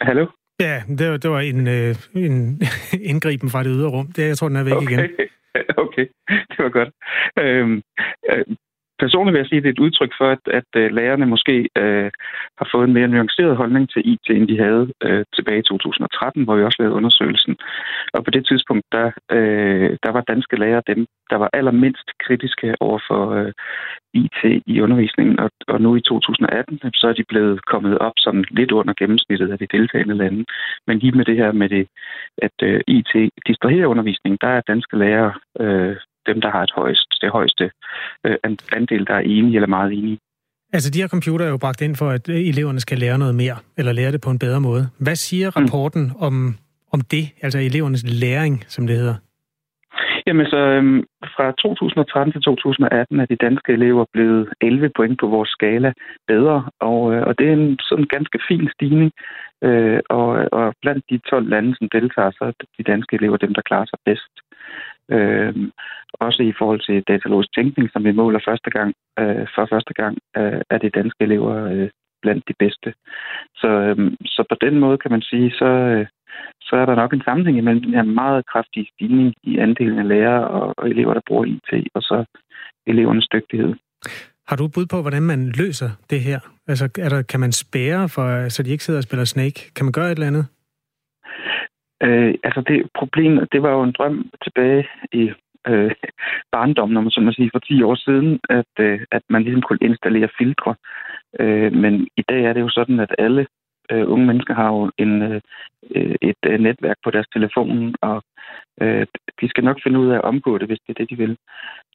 [0.00, 0.26] hallo?
[0.60, 2.60] Ja, det var, det var en, øh, en
[3.10, 4.06] indgriben fra det ydre rum.
[4.06, 4.90] Det, jeg tror, den er væk okay.
[4.90, 5.10] igen.
[5.76, 6.90] Okay, det var godt.
[7.38, 7.82] Øhm,
[8.30, 8.44] øh,
[8.98, 11.68] personligt vil jeg sige, at det er et udtryk for, at, at øh, lærerne måske
[11.82, 12.10] øh,
[12.58, 16.44] har fået en mere nuanceret holdning til IT, end de havde øh, tilbage i 2013,
[16.44, 17.56] hvor vi også lavede undersøgelsen.
[18.12, 22.74] Og på det tidspunkt, der, øh, der var danske lærere dem, der var allermindst kritiske
[22.80, 23.52] over for øh,
[24.14, 25.40] IT i undervisningen.
[25.40, 28.94] Og, og nu i 2018, øh, så er de blevet kommet op sådan lidt under
[28.98, 30.44] gennemsnittet af de deltagende lande.
[30.86, 31.88] Men lige med det her med det,
[32.38, 33.12] at øh, IT
[33.46, 35.96] distraherer undervisningen, der er danske lærere øh,
[36.26, 37.70] dem, der har et højst, det højeste
[38.26, 40.18] øh, an- andel, der er enige eller meget enige.
[40.72, 43.34] Altså, de her computer er jo bragt ind for, at øh, eleverne skal lære noget
[43.34, 44.88] mere, eller lære det på en bedre måde.
[44.98, 46.22] Hvad siger rapporten mm.
[46.26, 46.56] om,
[46.92, 49.14] om det, altså elevernes læring, som det hedder?
[50.26, 51.04] Jamen så øhm,
[51.36, 55.92] fra 2013 til 2018 er de danske elever blevet 11 point på vores skala
[56.28, 59.12] bedre, og, øh, og det er en sådan ganske fin stigning.
[59.64, 63.54] Øh, og, og blandt de 12 lande, som deltager, så er de danske elever dem,
[63.54, 64.32] der klarer sig bedst.
[65.10, 65.54] Øh,
[66.12, 70.18] også i forhold til datalogisk tænkning, som vi måler første gang, øh, for første gang,
[70.36, 71.88] øh, er de danske elever øh,
[72.22, 72.94] blandt de bedste.
[73.60, 76.06] Så, øh, så på den måde kan man sige, så, øh,
[76.60, 80.08] så er der nok en sammenhæng imellem den her meget kraftige stigning i andelen af
[80.08, 82.24] lærere og, og elever, der bruger IT, og så
[82.86, 83.74] elevernes dygtighed.
[84.48, 86.40] Har du et bud på, hvordan man løser det her?
[86.68, 89.72] Altså, er der, kan man spære, for, så de ikke sidder og spiller Snake?
[89.76, 90.46] Kan man gøre et eller andet?
[92.02, 95.32] Øh, altså det problem, det var jo en drøm tilbage i
[95.68, 95.90] øh,
[96.52, 99.62] barndommen, når man så må sige, for 10 år siden, at, øh, at man ligesom
[99.62, 100.74] kunne installere filtre.
[101.40, 103.46] Øh, men i dag er det jo sådan, at alle
[103.90, 105.40] øh, unge mennesker har jo en, øh,
[106.22, 108.22] et øh, netværk på deres telefon, og
[108.80, 109.06] øh,
[109.40, 111.36] de skal nok finde ud af at omgå det, hvis det er det, de vil.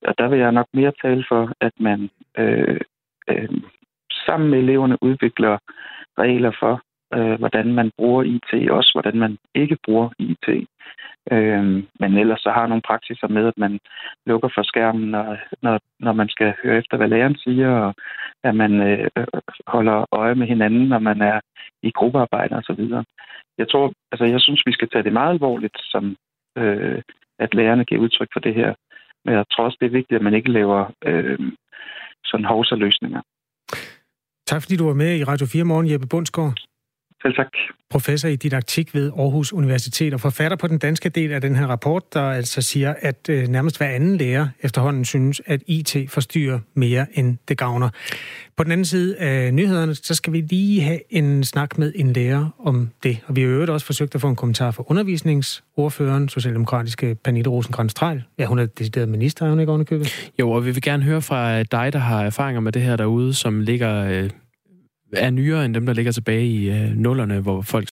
[0.07, 2.79] Og der vil jeg nok mere tale for, at man øh,
[3.29, 3.49] øh,
[4.25, 5.57] sammen med eleverne udvikler
[6.17, 6.81] regler for,
[7.13, 10.47] øh, hvordan man bruger IT, også hvordan man ikke bruger IT.
[11.31, 11.63] Øh,
[11.99, 13.79] men ellers så har nogle praksiser med, at man
[14.25, 17.93] lukker for skærmen, når, når, når man skal høre efter, hvad læreren siger, og
[18.43, 19.25] at man øh, øh
[19.67, 21.39] holder øje med hinanden, når man er
[21.83, 22.81] i gruppearbejde osv.
[23.57, 26.15] Jeg tror, altså jeg synes, vi skal tage det meget alvorligt, som
[26.57, 27.01] øh,
[27.39, 28.73] at lærerne giver udtryk for det her.
[29.25, 31.39] Men jeg tror også, det er vigtigt, at man ikke laver øh,
[32.25, 33.21] sådan hovserløsninger.
[34.45, 36.70] Tak fordi du var med i Radio 4 Morgen, Jeppe Bundsgaard.
[37.21, 37.47] Selv tak.
[37.89, 41.67] Professor i didaktik ved Aarhus Universitet og forfatter på den danske del af den her
[41.67, 46.59] rapport, der altså siger, at øh, nærmest hver anden lærer efterhånden synes, at IT forstyrrer
[46.73, 47.89] mere end det gavner.
[48.57, 52.13] På den anden side af nyhederne, så skal vi lige have en snak med en
[52.13, 53.17] lærer om det.
[53.27, 58.01] Og vi har jo også forsøgt at få en kommentar fra undervisningsordføreren, socialdemokratiske Pernille rosenkrantz
[58.01, 58.35] -Treil.
[58.39, 60.31] Ja, hun er decideret minister, er hun ikke købet?
[60.39, 63.33] Jo, og vi vil gerne høre fra dig, der har erfaringer med det her derude,
[63.33, 64.29] som ligger øh,
[65.13, 67.89] er nyere end dem, der ligger tilbage i øh, nullerne, hvor folk